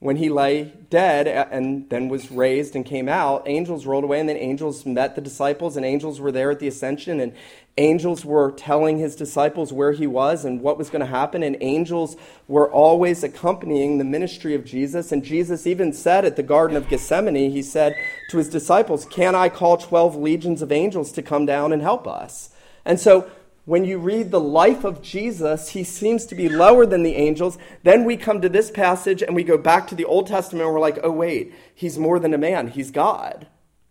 when 0.00 0.16
he 0.16 0.28
lay 0.28 0.72
dead 0.90 1.26
and 1.26 1.88
then 1.90 2.08
was 2.08 2.30
raised 2.30 2.76
and 2.76 2.86
came 2.86 3.08
out, 3.08 3.42
angels 3.46 3.84
rolled 3.84 4.04
away, 4.04 4.20
and 4.20 4.28
then 4.28 4.36
angels 4.36 4.86
met 4.86 5.16
the 5.16 5.20
disciples, 5.20 5.76
and 5.76 5.84
angels 5.84 6.20
were 6.20 6.30
there 6.30 6.52
at 6.52 6.60
the 6.60 6.68
ascension, 6.68 7.18
and 7.18 7.32
angels 7.76 8.24
were 8.24 8.52
telling 8.52 8.98
his 8.98 9.16
disciples 9.16 9.72
where 9.72 9.90
he 9.90 10.06
was 10.06 10.44
and 10.44 10.60
what 10.60 10.78
was 10.78 10.88
going 10.88 11.00
to 11.00 11.06
happen, 11.06 11.42
and 11.42 11.56
angels 11.60 12.16
were 12.46 12.70
always 12.70 13.24
accompanying 13.24 13.98
the 13.98 14.04
ministry 14.04 14.54
of 14.54 14.64
Jesus. 14.64 15.10
And 15.10 15.24
Jesus 15.24 15.66
even 15.66 15.92
said 15.92 16.24
at 16.24 16.36
the 16.36 16.44
Garden 16.44 16.76
of 16.76 16.88
Gethsemane, 16.88 17.50
he 17.50 17.62
said 17.62 17.96
to 18.30 18.38
his 18.38 18.48
disciples, 18.48 19.04
Can 19.04 19.34
I 19.34 19.48
call 19.48 19.78
12 19.78 20.14
legions 20.14 20.62
of 20.62 20.70
angels 20.70 21.10
to 21.12 21.22
come 21.22 21.44
down 21.44 21.72
and 21.72 21.82
help 21.82 22.06
us? 22.06 22.50
And 22.84 23.00
so 23.00 23.30
when 23.68 23.84
you 23.84 23.98
read 23.98 24.30
the 24.30 24.40
life 24.40 24.82
of 24.82 25.02
Jesus, 25.02 25.68
he 25.68 25.84
seems 25.84 26.24
to 26.24 26.34
be 26.34 26.48
lower 26.48 26.86
than 26.86 27.02
the 27.02 27.16
angels. 27.16 27.58
Then 27.82 28.04
we 28.04 28.16
come 28.16 28.40
to 28.40 28.48
this 28.48 28.70
passage 28.70 29.20
and 29.20 29.36
we 29.36 29.44
go 29.44 29.58
back 29.58 29.86
to 29.88 29.94
the 29.94 30.06
Old 30.06 30.26
Testament 30.26 30.64
and 30.64 30.72
we're 30.72 30.80
like, 30.80 30.98
oh, 31.02 31.10
wait, 31.10 31.52
he's 31.74 31.98
more 31.98 32.18
than 32.18 32.32
a 32.32 32.38
man. 32.38 32.68
He's 32.68 32.90
God. 32.90 33.46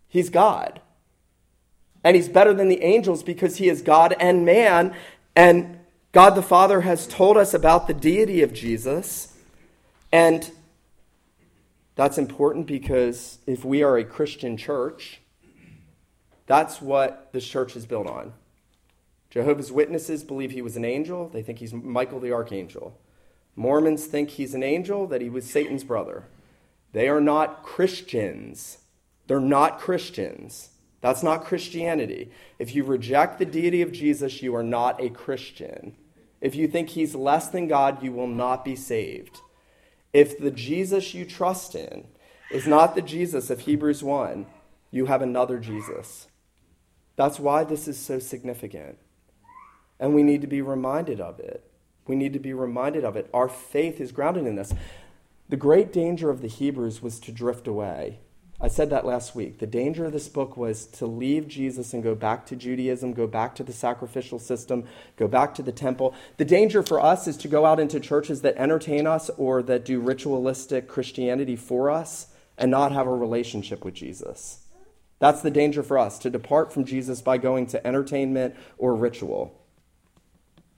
He's 0.08 0.30
God. 0.30 0.80
And 2.02 2.16
he's 2.16 2.28
better 2.28 2.52
than 2.52 2.68
the 2.68 2.82
angels 2.82 3.22
because 3.22 3.58
he 3.58 3.68
is 3.68 3.80
God 3.80 4.16
and 4.18 4.44
man. 4.44 4.96
And 5.36 5.78
God 6.10 6.30
the 6.30 6.42
Father 6.42 6.80
has 6.80 7.06
told 7.06 7.36
us 7.36 7.54
about 7.54 7.86
the 7.86 7.94
deity 7.94 8.42
of 8.42 8.52
Jesus. 8.52 9.32
And 10.10 10.50
that's 11.94 12.18
important 12.18 12.66
because 12.66 13.38
if 13.46 13.64
we 13.64 13.84
are 13.84 13.96
a 13.96 14.02
Christian 14.02 14.56
church, 14.56 15.20
that's 16.46 16.82
what 16.82 17.32
this 17.32 17.46
church 17.46 17.76
is 17.76 17.86
built 17.86 18.08
on. 18.08 18.32
Jehovah's 19.38 19.70
Witnesses 19.70 20.24
believe 20.24 20.50
he 20.50 20.62
was 20.62 20.76
an 20.76 20.84
angel. 20.84 21.28
They 21.28 21.42
think 21.42 21.60
he's 21.60 21.72
Michael 21.72 22.18
the 22.18 22.32
archangel. 22.32 22.98
Mormons 23.54 24.04
think 24.04 24.30
he's 24.30 24.52
an 24.52 24.64
angel, 24.64 25.06
that 25.06 25.20
he 25.20 25.30
was 25.30 25.48
Satan's 25.48 25.84
brother. 25.84 26.24
They 26.92 27.08
are 27.08 27.20
not 27.20 27.62
Christians. 27.62 28.78
They're 29.28 29.38
not 29.38 29.78
Christians. 29.78 30.70
That's 31.02 31.22
not 31.22 31.44
Christianity. 31.44 32.32
If 32.58 32.74
you 32.74 32.82
reject 32.82 33.38
the 33.38 33.44
deity 33.44 33.80
of 33.80 33.92
Jesus, 33.92 34.42
you 34.42 34.56
are 34.56 34.64
not 34.64 35.00
a 35.00 35.08
Christian. 35.08 35.94
If 36.40 36.56
you 36.56 36.66
think 36.66 36.88
he's 36.88 37.14
less 37.14 37.46
than 37.46 37.68
God, 37.68 38.02
you 38.02 38.10
will 38.10 38.26
not 38.26 38.64
be 38.64 38.74
saved. 38.74 39.40
If 40.12 40.36
the 40.36 40.50
Jesus 40.50 41.14
you 41.14 41.24
trust 41.24 41.76
in 41.76 42.08
is 42.50 42.66
not 42.66 42.96
the 42.96 43.02
Jesus 43.02 43.50
of 43.50 43.60
Hebrews 43.60 44.02
1, 44.02 44.46
you 44.90 45.06
have 45.06 45.22
another 45.22 45.60
Jesus. 45.60 46.26
That's 47.14 47.38
why 47.38 47.62
this 47.62 47.86
is 47.86 48.00
so 48.00 48.18
significant. 48.18 48.98
And 50.00 50.14
we 50.14 50.22
need 50.22 50.40
to 50.42 50.46
be 50.46 50.62
reminded 50.62 51.20
of 51.20 51.40
it. 51.40 51.64
We 52.06 52.16
need 52.16 52.32
to 52.32 52.38
be 52.38 52.52
reminded 52.52 53.04
of 53.04 53.16
it. 53.16 53.28
Our 53.34 53.48
faith 53.48 54.00
is 54.00 54.12
grounded 54.12 54.46
in 54.46 54.56
this. 54.56 54.72
The 55.48 55.56
great 55.56 55.92
danger 55.92 56.30
of 56.30 56.40
the 56.40 56.48
Hebrews 56.48 57.02
was 57.02 57.20
to 57.20 57.32
drift 57.32 57.66
away. 57.66 58.20
I 58.60 58.66
said 58.66 58.90
that 58.90 59.06
last 59.06 59.36
week. 59.36 59.60
The 59.60 59.68
danger 59.68 60.06
of 60.06 60.12
this 60.12 60.28
book 60.28 60.56
was 60.56 60.86
to 60.86 61.06
leave 61.06 61.46
Jesus 61.46 61.94
and 61.94 62.02
go 62.02 62.16
back 62.16 62.44
to 62.46 62.56
Judaism, 62.56 63.12
go 63.12 63.28
back 63.28 63.54
to 63.56 63.62
the 63.62 63.72
sacrificial 63.72 64.40
system, 64.40 64.84
go 65.16 65.28
back 65.28 65.54
to 65.54 65.62
the 65.62 65.70
temple. 65.70 66.12
The 66.38 66.44
danger 66.44 66.82
for 66.82 67.00
us 67.00 67.28
is 67.28 67.36
to 67.38 67.48
go 67.48 67.64
out 67.64 67.78
into 67.78 68.00
churches 68.00 68.42
that 68.42 68.56
entertain 68.56 69.06
us 69.06 69.30
or 69.36 69.62
that 69.62 69.84
do 69.84 70.00
ritualistic 70.00 70.88
Christianity 70.88 71.54
for 71.54 71.88
us 71.88 72.28
and 72.56 72.70
not 72.70 72.90
have 72.90 73.06
a 73.06 73.14
relationship 73.14 73.84
with 73.84 73.94
Jesus. 73.94 74.64
That's 75.20 75.42
the 75.42 75.50
danger 75.50 75.82
for 75.84 75.96
us, 75.96 76.18
to 76.20 76.30
depart 76.30 76.72
from 76.72 76.84
Jesus 76.84 77.22
by 77.22 77.38
going 77.38 77.66
to 77.68 77.86
entertainment 77.86 78.56
or 78.76 78.94
ritual. 78.94 79.57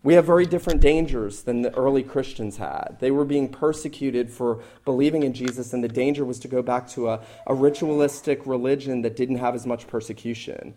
We 0.02 0.14
have 0.14 0.24
very 0.24 0.46
different 0.46 0.80
dangers 0.80 1.42
than 1.42 1.60
the 1.60 1.74
early 1.74 2.02
Christians 2.02 2.56
had. 2.56 2.96
They 3.00 3.10
were 3.10 3.26
being 3.26 3.50
persecuted 3.50 4.30
for 4.30 4.62
believing 4.86 5.24
in 5.24 5.34
Jesus, 5.34 5.74
and 5.74 5.84
the 5.84 5.88
danger 5.88 6.24
was 6.24 6.38
to 6.40 6.48
go 6.48 6.62
back 6.62 6.88
to 6.90 7.10
a, 7.10 7.20
a 7.46 7.54
ritualistic 7.54 8.46
religion 8.46 9.02
that 9.02 9.14
didn't 9.14 9.36
have 9.36 9.54
as 9.54 9.66
much 9.66 9.86
persecution. 9.86 10.74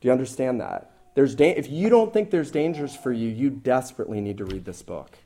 Do 0.00 0.08
you 0.08 0.12
understand 0.12 0.60
that? 0.60 0.90
There's 1.14 1.36
da- 1.36 1.56
if 1.56 1.70
you 1.70 1.88
don't 1.88 2.12
think 2.12 2.30
there's 2.30 2.50
dangers 2.50 2.96
for 2.96 3.12
you, 3.12 3.28
you 3.28 3.48
desperately 3.50 4.20
need 4.20 4.38
to 4.38 4.44
read 4.44 4.64
this 4.64 4.82
book. 4.82 5.18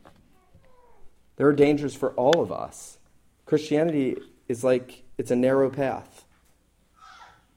There 1.36 1.48
are 1.48 1.54
dangers 1.54 1.94
for 1.94 2.10
all 2.12 2.40
of 2.40 2.52
us. 2.52 2.98
Christianity 3.46 4.16
is 4.46 4.62
like 4.62 5.04
it's 5.16 5.30
a 5.30 5.36
narrow 5.36 5.70
path. 5.70 6.24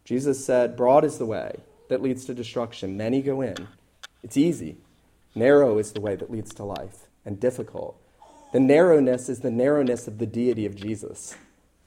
Jesus 0.05 0.45
said, 0.45 0.77
Broad 0.77 1.03
is 1.03 1.17
the 1.17 1.25
way 1.25 1.57
that 1.89 2.01
leads 2.01 2.25
to 2.25 2.33
destruction. 2.33 2.95
Many 2.95 3.21
go 3.21 3.41
in. 3.41 3.67
It's 4.23 4.37
easy. 4.37 4.77
Narrow 5.35 5.77
is 5.77 5.91
the 5.91 6.01
way 6.01 6.15
that 6.15 6.31
leads 6.31 6.53
to 6.55 6.63
life, 6.63 7.07
and 7.25 7.39
difficult. 7.39 8.01
The 8.53 8.59
narrowness 8.59 9.29
is 9.29 9.41
the 9.41 9.51
narrowness 9.51 10.07
of 10.07 10.17
the 10.17 10.25
deity 10.25 10.65
of 10.65 10.75
Jesus. 10.75 11.35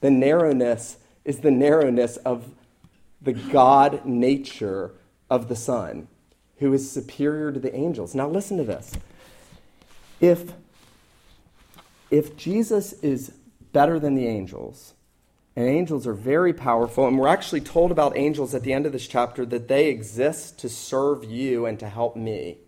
The 0.01 0.11
narrowness 0.11 0.99
is 1.25 1.41
the 1.41 1.51
narrowness 1.51 2.17
of 2.19 2.55
the 3.21 3.33
God 3.33 4.05
nature 4.05 4.93
of 5.29 5.49
the 5.49 5.57
Son, 5.57 6.09
who 6.59 6.73
is 6.73 6.91
superior 6.91 7.53
to 7.53 7.61
the 7.61 7.75
angels. 7.75 8.15
Now, 8.15 8.29
listen 8.29 8.57
to 8.59 8.65
this. 8.65 8.93
If, 10.21 10.53
if 12.11 12.37
Jesus 12.37 12.93
is 12.95 13.33
better 13.73 13.99
than 13.99 14.15
the 14.15 14.27
angels, 14.27 14.95
And 15.57 15.69
angels 15.69 16.07
are 16.07 16.15
very 16.15 16.53
powerful. 16.53 17.07
And 17.07 17.19
we're 17.19 17.29
actually 17.29 17.61
told 17.61 17.91
about 17.91 18.17
angels 18.17 18.55
at 18.55 18.63
the 18.63 18.73
end 18.73 18.87
of 18.87 18.93
this 18.93 19.07
chapter 19.07 19.45
that 19.47 19.69
they 19.69 19.89
exist 19.89 20.59
to 20.61 20.69
serve 20.69 21.25
you 21.25 21.67
and 21.67 21.79
to 21.81 21.89
help 21.89 22.17
me. 22.17 22.59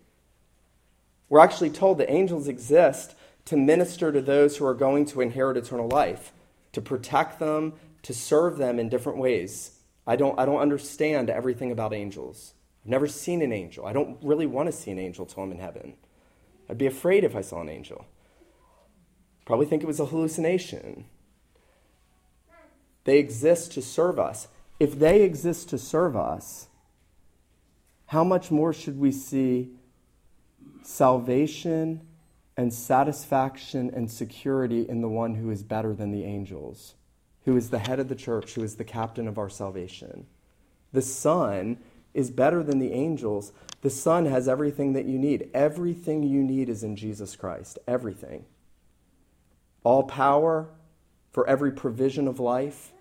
We're 1.33 1.39
actually 1.39 1.71
told 1.71 1.97
that 1.97 2.11
angels 2.11 2.47
exist 2.47 3.15
to 3.45 3.57
minister 3.57 4.11
to 4.11 4.21
those 4.21 4.57
who 4.57 4.67
are 4.67 4.75
going 4.75 5.05
to 5.05 5.19
inherit 5.19 5.57
eternal 5.57 5.87
life, 5.87 6.31
to 6.73 6.79
protect 6.79 7.39
them, 7.39 7.73
to 8.03 8.13
serve 8.13 8.59
them 8.59 8.77
in 8.77 8.87
different 8.87 9.17
ways. 9.17 9.79
I 10.05 10.15
don't, 10.15 10.37
I 10.37 10.45
don't 10.45 10.59
understand 10.59 11.31
everything 11.31 11.71
about 11.71 11.91
angels. 11.91 12.53
I've 12.83 12.91
never 12.91 13.07
seen 13.07 13.41
an 13.41 13.51
angel. 13.51 13.83
I 13.83 13.93
don't 13.93 14.19
really 14.21 14.45
want 14.45 14.67
to 14.67 14.71
see 14.71 14.91
an 14.91 14.99
angel 14.99 15.25
till 15.25 15.41
I'm 15.41 15.51
in 15.51 15.57
heaven. 15.57 15.95
I'd 16.69 16.77
be 16.77 16.85
afraid 16.85 17.23
if 17.23 17.35
I 17.35 17.41
saw 17.41 17.61
an 17.61 17.69
angel. 17.69 18.05
Probably 19.43 19.65
think 19.65 19.81
it 19.81 19.87
was 19.87 19.99
a 19.99 20.05
hallucination. 20.05 21.05
They 23.05 23.17
exist 23.17 23.71
to 23.71 23.81
serve 23.81 24.19
us. 24.19 24.49
If 24.79 24.99
they 24.99 25.23
exist 25.23 25.67
to 25.69 25.79
serve 25.79 26.15
us, 26.15 26.67
how 28.05 28.23
much 28.23 28.51
more 28.51 28.71
should 28.71 28.99
we 28.99 29.11
see 29.11 29.71
salvation 30.83 32.01
and 32.55 32.73
satisfaction 32.73 33.91
and 33.93 34.09
security 34.11 34.87
in 34.87 35.01
the 35.01 35.09
one 35.09 35.35
who 35.35 35.49
is 35.49 35.63
better 35.63 35.93
than 35.93 36.11
the 36.11 36.23
angels, 36.23 36.95
who 37.45 37.57
is 37.57 37.69
the 37.69 37.79
head 37.79 37.99
of 37.99 38.09
the 38.09 38.15
church, 38.15 38.53
who 38.53 38.63
is 38.63 38.75
the 38.75 38.83
captain 38.83 39.27
of 39.27 39.37
our 39.37 39.49
salvation? 39.49 40.27
The 40.91 41.01
Son 41.01 41.77
is 42.13 42.29
better 42.29 42.61
than 42.61 42.79
the 42.79 42.93
angels. 42.93 43.51
The 43.81 43.89
Son 43.89 44.25
has 44.27 44.47
everything 44.47 44.93
that 44.93 45.05
you 45.05 45.17
need. 45.17 45.49
Everything 45.53 46.23
you 46.23 46.43
need 46.43 46.69
is 46.69 46.83
in 46.83 46.95
Jesus 46.95 47.35
Christ. 47.35 47.79
Everything. 47.87 48.45
All 49.83 50.03
power 50.03 50.69
for 51.31 51.47
every 51.49 51.71
provision 51.71 52.27
of 52.27 52.39
life. 52.39 52.93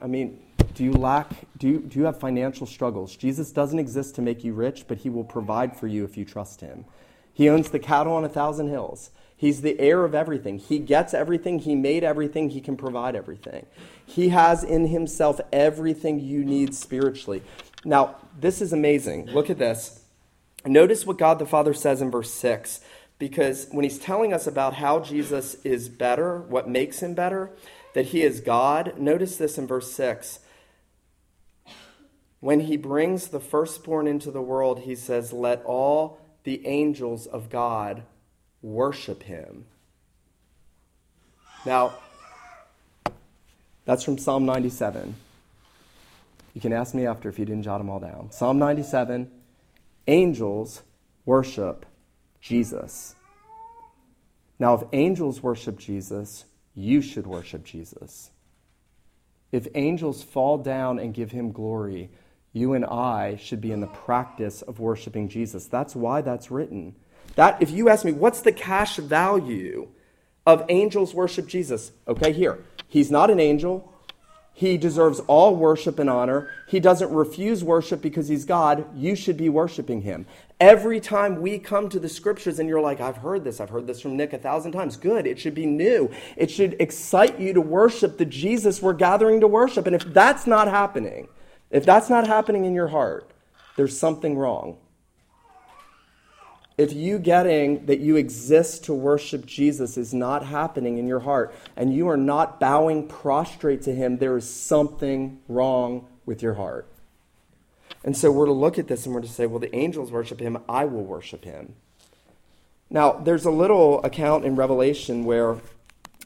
I 0.00 0.08
mean, 0.08 0.42
do 0.74 0.84
you 0.84 0.92
lack, 0.92 1.28
do 1.58 1.68
you, 1.68 1.78
do 1.80 1.98
you 1.98 2.04
have 2.04 2.18
financial 2.18 2.66
struggles? 2.66 3.16
Jesus 3.16 3.52
doesn't 3.52 3.78
exist 3.78 4.14
to 4.16 4.22
make 4.22 4.44
you 4.44 4.52
rich, 4.52 4.84
but 4.88 4.98
he 4.98 5.10
will 5.10 5.24
provide 5.24 5.76
for 5.76 5.86
you 5.86 6.04
if 6.04 6.16
you 6.16 6.24
trust 6.24 6.60
him. 6.60 6.84
He 7.32 7.48
owns 7.48 7.70
the 7.70 7.78
cattle 7.78 8.12
on 8.12 8.24
a 8.24 8.28
thousand 8.28 8.68
hills. 8.68 9.10
He's 9.36 9.62
the 9.62 9.80
heir 9.80 10.04
of 10.04 10.14
everything. 10.14 10.58
He 10.58 10.78
gets 10.78 11.14
everything. 11.14 11.60
He 11.60 11.74
made 11.74 12.04
everything. 12.04 12.50
He 12.50 12.60
can 12.60 12.76
provide 12.76 13.16
everything. 13.16 13.64
He 14.04 14.28
has 14.28 14.62
in 14.62 14.88
himself 14.88 15.40
everything 15.50 16.20
you 16.20 16.44
need 16.44 16.74
spiritually. 16.74 17.42
Now, 17.84 18.16
this 18.38 18.60
is 18.60 18.74
amazing. 18.74 19.26
Look 19.26 19.48
at 19.48 19.58
this. 19.58 20.04
Notice 20.66 21.06
what 21.06 21.16
God 21.16 21.38
the 21.38 21.46
Father 21.46 21.72
says 21.72 22.02
in 22.02 22.10
verse 22.10 22.30
6, 22.34 22.80
because 23.18 23.66
when 23.70 23.84
he's 23.84 23.98
telling 23.98 24.34
us 24.34 24.46
about 24.46 24.74
how 24.74 25.00
Jesus 25.00 25.54
is 25.64 25.88
better, 25.88 26.40
what 26.40 26.68
makes 26.68 27.02
him 27.02 27.14
better, 27.14 27.50
that 27.94 28.06
he 28.06 28.22
is 28.22 28.40
God, 28.40 28.98
notice 28.98 29.36
this 29.36 29.56
in 29.56 29.66
verse 29.66 29.90
6. 29.92 30.40
When 32.40 32.60
he 32.60 32.76
brings 32.76 33.28
the 33.28 33.40
firstborn 33.40 34.06
into 34.06 34.30
the 34.30 34.40
world, 34.40 34.80
he 34.80 34.94
says, 34.94 35.32
Let 35.32 35.62
all 35.64 36.18
the 36.44 36.66
angels 36.66 37.26
of 37.26 37.50
God 37.50 38.02
worship 38.62 39.22
him. 39.22 39.66
Now, 41.66 41.94
that's 43.84 44.02
from 44.02 44.16
Psalm 44.16 44.46
97. 44.46 45.14
You 46.54 46.60
can 46.60 46.72
ask 46.72 46.94
me 46.94 47.06
after 47.06 47.28
if 47.28 47.38
you 47.38 47.44
didn't 47.44 47.62
jot 47.62 47.78
them 47.78 47.90
all 47.90 48.00
down. 48.00 48.30
Psalm 48.32 48.58
97 48.58 49.30
Angels 50.06 50.82
worship 51.24 51.86
Jesus. 52.40 53.14
Now, 54.58 54.74
if 54.74 54.82
angels 54.92 55.42
worship 55.42 55.78
Jesus, 55.78 56.44
you 56.74 57.02
should 57.02 57.26
worship 57.26 57.64
Jesus. 57.64 58.30
If 59.52 59.68
angels 59.74 60.22
fall 60.22 60.58
down 60.58 60.98
and 60.98 61.14
give 61.14 61.30
him 61.30 61.52
glory, 61.52 62.10
you 62.52 62.72
and 62.74 62.84
I 62.84 63.36
should 63.36 63.60
be 63.60 63.72
in 63.72 63.80
the 63.80 63.86
practice 63.86 64.62
of 64.62 64.80
worshiping 64.80 65.28
Jesus. 65.28 65.66
That's 65.66 65.94
why 65.94 66.20
that's 66.20 66.50
written. 66.50 66.94
That 67.36 67.62
if 67.62 67.70
you 67.70 67.88
ask 67.88 68.04
me 68.04 68.12
what's 68.12 68.40
the 68.42 68.52
cash 68.52 68.96
value 68.96 69.88
of 70.46 70.64
angels 70.68 71.14
worship 71.14 71.46
Jesus? 71.46 71.92
Okay, 72.08 72.32
here. 72.32 72.64
He's 72.88 73.10
not 73.10 73.30
an 73.30 73.38
angel. 73.38 73.92
He 74.52 74.76
deserves 74.76 75.20
all 75.20 75.54
worship 75.54 75.98
and 75.98 76.10
honor. 76.10 76.50
He 76.66 76.80
doesn't 76.80 77.10
refuse 77.10 77.64
worship 77.64 78.02
because 78.02 78.28
he's 78.28 78.44
God. 78.44 78.84
You 78.94 79.14
should 79.14 79.36
be 79.36 79.48
worshiping 79.48 80.02
him. 80.02 80.26
Every 80.58 81.00
time 81.00 81.40
we 81.40 81.58
come 81.58 81.88
to 81.88 81.98
the 81.98 82.08
scriptures 82.08 82.58
and 82.58 82.68
you're 82.68 82.80
like, 82.80 83.00
I've 83.00 83.16
heard 83.16 83.44
this, 83.44 83.60
I've 83.60 83.70
heard 83.70 83.86
this 83.86 84.02
from 84.02 84.16
Nick 84.16 84.34
a 84.34 84.38
thousand 84.38 84.72
times. 84.72 84.98
Good. 84.98 85.26
It 85.26 85.38
should 85.38 85.54
be 85.54 85.64
new. 85.64 86.10
It 86.36 86.50
should 86.50 86.76
excite 86.78 87.40
you 87.40 87.54
to 87.54 87.60
worship 87.60 88.18
the 88.18 88.26
Jesus 88.26 88.82
we're 88.82 88.92
gathering 88.92 89.40
to 89.40 89.46
worship. 89.46 89.86
And 89.86 89.96
if 89.96 90.04
that's 90.12 90.46
not 90.46 90.68
happening, 90.68 91.28
if 91.70 91.84
that's 91.84 92.10
not 92.10 92.26
happening 92.26 92.64
in 92.64 92.74
your 92.74 92.88
heart, 92.88 93.30
there's 93.76 93.96
something 93.98 94.36
wrong. 94.36 94.76
If 96.76 96.94
you 96.94 97.18
getting 97.18 97.86
that 97.86 98.00
you 98.00 98.16
exist 98.16 98.84
to 98.84 98.94
worship 98.94 99.44
Jesus 99.44 99.96
is 99.98 100.14
not 100.14 100.46
happening 100.46 100.96
in 100.96 101.06
your 101.06 101.20
heart 101.20 101.54
and 101.76 101.94
you 101.94 102.08
are 102.08 102.16
not 102.16 102.58
bowing 102.58 103.06
prostrate 103.06 103.82
to 103.82 103.94
him, 103.94 104.16
there 104.16 104.36
is 104.36 104.48
something 104.48 105.40
wrong 105.46 106.06
with 106.24 106.42
your 106.42 106.54
heart. 106.54 106.86
And 108.02 108.16
so 108.16 108.32
we're 108.32 108.46
to 108.46 108.52
look 108.52 108.78
at 108.78 108.88
this 108.88 109.04
and 109.04 109.14
we're 109.14 109.20
to 109.20 109.28
say, 109.28 109.46
well, 109.46 109.58
the 109.58 109.74
angels 109.76 110.10
worship 110.10 110.40
him, 110.40 110.58
I 110.68 110.86
will 110.86 111.04
worship 111.04 111.44
him. 111.44 111.74
Now, 112.88 113.12
there's 113.12 113.44
a 113.44 113.50
little 113.50 114.02
account 114.02 114.44
in 114.44 114.56
Revelation 114.56 115.24
where 115.24 115.58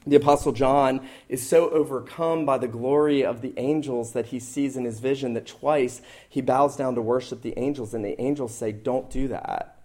the 0.07 0.17
Apostle 0.17 0.53
John 0.53 1.07
is 1.29 1.47
so 1.47 1.71
overcome 1.71 2.45
by 2.45 2.59
the 2.59 2.69
glory 2.69 3.25
of 3.25 3.40
the 3.40 3.55
angels 3.57 4.12
that 4.12 4.27
he 4.27 4.38
sees 4.38 4.77
in 4.77 4.85
his 4.85 5.01
vision 5.01 5.33
that 5.35 5.47
twice 5.47 6.03
he 6.29 6.43
bows 6.43 6.77
down 6.77 6.95
to 6.95 7.03
worship 7.03 7.43
the 7.43 7.59
angels, 7.59 7.95
and 7.95 8.05
the 8.05 8.21
angels 8.21 8.55
say, 8.55 8.71
Don't 8.71 9.09
do 9.09 9.29
that. 9.29 9.79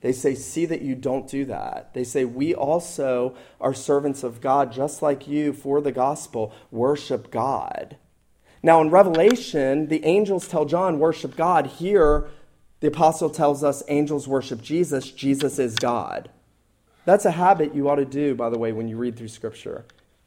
They 0.00 0.12
say, 0.12 0.34
See 0.34 0.66
that 0.66 0.82
you 0.82 0.96
don't 0.96 1.28
do 1.28 1.44
that. 1.44 1.94
They 1.94 2.02
say, 2.02 2.24
We 2.24 2.54
also 2.54 3.36
are 3.60 3.72
servants 3.72 4.24
of 4.24 4.40
God, 4.40 4.72
just 4.72 5.00
like 5.00 5.28
you, 5.28 5.52
for 5.52 5.80
the 5.80 5.92
gospel. 5.92 6.52
Worship 6.72 7.30
God. 7.30 7.96
Now, 8.64 8.80
in 8.80 8.90
Revelation, 8.90 9.88
the 9.88 10.04
angels 10.04 10.48
tell 10.48 10.64
John, 10.64 10.98
Worship 10.98 11.36
God. 11.36 11.66
Here, 11.66 12.28
the 12.80 12.88
apostle 12.88 13.30
tells 13.30 13.62
us 13.62 13.84
angels 13.86 14.26
worship 14.26 14.60
Jesus. 14.60 15.12
Jesus 15.12 15.60
is 15.60 15.76
God. 15.76 16.30
That's 17.04 17.24
a 17.24 17.32
habit 17.32 17.74
you 17.74 17.88
ought 17.88 17.96
to 17.96 18.04
do, 18.04 18.34
by 18.34 18.50
the 18.50 18.58
way, 18.58 18.72
when 18.72 18.88
you 18.88 18.96
read 18.96 19.16
through 19.16 19.28
Scripture. 19.28 19.84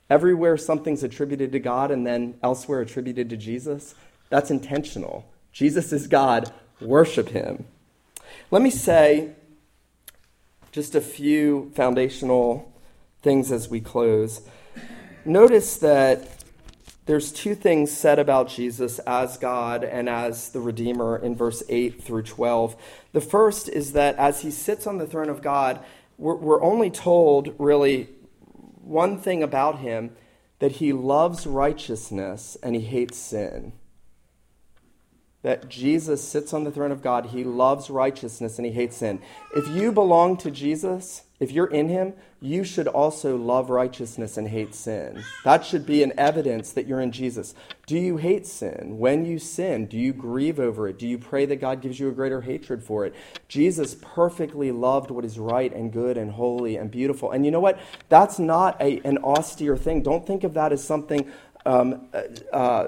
Everywhere 0.10 0.58
something's 0.58 1.04
attributed 1.04 1.52
to 1.54 1.60
God 1.60 1.90
and 1.90 2.06
then 2.06 2.36
elsewhere 2.44 2.82
attributed 2.82 3.30
to 3.30 3.38
Jesus, 3.38 3.96
that's 4.30 4.52
intentional. 4.52 5.28
Jesus 5.52 5.94
is 5.94 6.08
God. 6.08 6.52
Worship 6.82 7.30
him. 7.30 7.66
Let 8.52 8.62
me 8.62 8.70
say 8.70 9.32
just 10.72 10.94
a 10.94 11.02
few 11.02 11.72
foundational 11.74 12.72
things 13.22 13.52
as 13.52 13.70
we 13.70 13.80
close. 13.80 14.42
Notice 15.24 15.78
that 15.78 16.44
there's 17.06 17.32
two 17.32 17.56
things 17.56 17.92
said 17.92 18.20
about 18.20 18.50
Jesus 18.50 19.00
as 19.00 19.38
God 19.38 19.84
and 19.84 20.10
as 20.10 20.50
the 20.50 20.60
Redeemer 20.60 21.18
in 21.18 21.36
verse 21.36 21.64
8 21.70 22.04
through 22.04 22.24
12. 22.24 22.76
The 23.14 23.22
first 23.22 23.70
is 23.70 23.94
that 23.94 24.16
as 24.18 24.42
he 24.42 24.52
sits 24.52 24.86
on 24.86 24.98
the 24.98 25.08
throne 25.08 25.30
of 25.30 25.42
God, 25.42 25.80
we're, 26.17 26.36
we're 26.36 26.63
only 26.63 26.89
told 26.89 27.54
really 27.58 28.10
one 28.82 29.19
thing 29.19 29.43
about 29.43 29.80
him 29.80 30.15
that 30.60 30.73
he 30.73 30.93
loves 30.93 31.45
righteousness 31.45 32.58
and 32.63 32.75
he 32.75 32.82
hates 32.82 33.17
sin. 33.17 33.73
That 35.45 35.69
Jesus 35.69 36.27
sits 36.27 36.55
on 36.55 36.63
the 36.63 36.71
throne 36.71 36.91
of 36.91 37.03
God, 37.03 37.27
he 37.27 37.43
loves 37.43 37.91
righteousness 37.91 38.58
and 38.58 38.65
he 38.65 38.71
hates 38.71 38.97
sin. 38.97 39.21
If 39.55 39.67
you 39.67 39.91
belong 39.91 40.38
to 40.38 40.49
Jesus, 40.49 41.21
if 41.39 41.51
you're 41.51 41.67
in 41.67 41.88
him, 41.88 42.13
you 42.41 42.63
should 42.63 42.88
also 42.88 43.38
love 43.38 43.69
righteousness 43.69 44.38
and 44.38 44.47
hate 44.47 44.73
sin. 44.73 45.23
That 45.43 45.63
should 45.63 45.86
be 45.86 46.01
an 46.01 46.13
evidence 46.17 46.71
that 46.71 46.88
you're 46.88 46.99
in 46.99 47.12
Jesus. 47.12 47.53
Do 47.86 47.95
you 47.95 48.17
hate 48.17 48.47
sin? 48.47 48.97
When 48.97 49.23
you 49.23 49.38
sin, 49.38 49.86
do 49.86 49.97
you 49.97 50.13
grieve 50.13 50.60
over 50.60 50.88
it? 50.88 50.97
Do 50.97 51.08
you 51.08 51.19
pray 51.19 51.45
that 51.45 51.58
God 51.58 51.79
gives 51.79 51.99
you 51.99 52.10
a 52.10 52.12
greater 52.12 52.41
hatred 52.41 52.81
for 52.81 53.05
it? 53.05 53.13
Jesus 53.47 53.95
perfectly 54.01 54.71
loved 54.71 55.12
what 55.12 55.23
is 55.23 55.38
right 55.38 55.71
and 55.71 55.93
good 55.93 56.17
and 56.17 56.31
holy 56.31 56.75
and 56.75 56.89
beautiful. 56.89 57.29
And 57.29 57.45
you 57.45 57.51
know 57.51 57.60
what? 57.60 57.77
That's 58.10 58.39
not 58.39 58.81
a, 58.81 58.99
an 59.05 59.19
austere 59.19 59.77
thing. 59.77 60.01
Don't 60.01 60.25
think 60.25 60.43
of 60.43 60.55
that 60.55 60.73
as 60.73 60.84
something. 60.84 61.31
Um, 61.67 62.08
uh, 62.51 62.88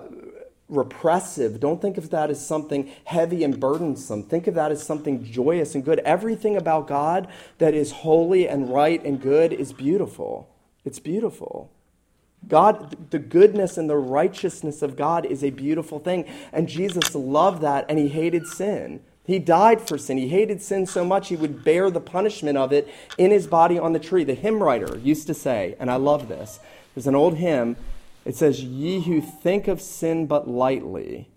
repressive. 0.69 1.59
Don't 1.59 1.81
think 1.81 1.97
of 1.97 2.09
that 2.09 2.29
as 2.29 2.45
something 2.45 2.91
heavy 3.05 3.43
and 3.43 3.59
burdensome. 3.59 4.23
Think 4.23 4.47
of 4.47 4.55
that 4.55 4.71
as 4.71 4.83
something 4.83 5.23
joyous 5.23 5.75
and 5.75 5.83
good. 5.83 5.99
Everything 5.99 6.57
about 6.57 6.87
God 6.87 7.27
that 7.57 7.73
is 7.73 7.91
holy 7.91 8.47
and 8.47 8.69
right 8.73 9.03
and 9.03 9.21
good 9.21 9.53
is 9.53 9.71
beautiful. 9.71 10.49
It's 10.83 10.99
beautiful. 10.99 11.71
God, 12.47 13.11
the 13.11 13.19
goodness 13.19 13.77
and 13.77 13.89
the 13.89 13.97
righteousness 13.97 14.81
of 14.81 14.95
God 14.95 15.25
is 15.25 15.43
a 15.43 15.49
beautiful 15.49 15.99
thing. 15.99 16.25
And 16.51 16.67
Jesus 16.67 17.15
loved 17.15 17.61
that 17.61 17.85
and 17.89 17.97
he 17.97 18.09
hated 18.09 18.45
sin. 18.47 19.01
He 19.25 19.39
died 19.39 19.85
for 19.85 19.97
sin. 19.97 20.17
He 20.17 20.29
hated 20.29 20.61
sin 20.61 20.85
so 20.85 21.03
much 21.03 21.27
he 21.27 21.35
would 21.35 21.63
bear 21.63 21.89
the 21.89 21.99
punishment 21.99 22.57
of 22.57 22.71
it 22.71 22.87
in 23.17 23.31
his 23.31 23.47
body 23.47 23.77
on 23.77 23.91
the 23.91 23.99
tree. 23.99 24.23
The 24.23 24.33
hymn 24.33 24.63
writer 24.63 24.97
used 24.97 25.27
to 25.27 25.33
say, 25.33 25.75
and 25.79 25.91
I 25.91 25.95
love 25.95 26.29
this, 26.29 26.59
there's 26.95 27.07
an 27.07 27.15
old 27.15 27.35
hymn 27.35 27.75
It 28.27 28.35
says, 28.35 28.61
Ye 28.61 28.99
who 28.99 29.21
think 29.21 29.69
of 29.69 29.81
sin 29.81 30.27
but 30.27 30.49
lightly, 30.49 31.29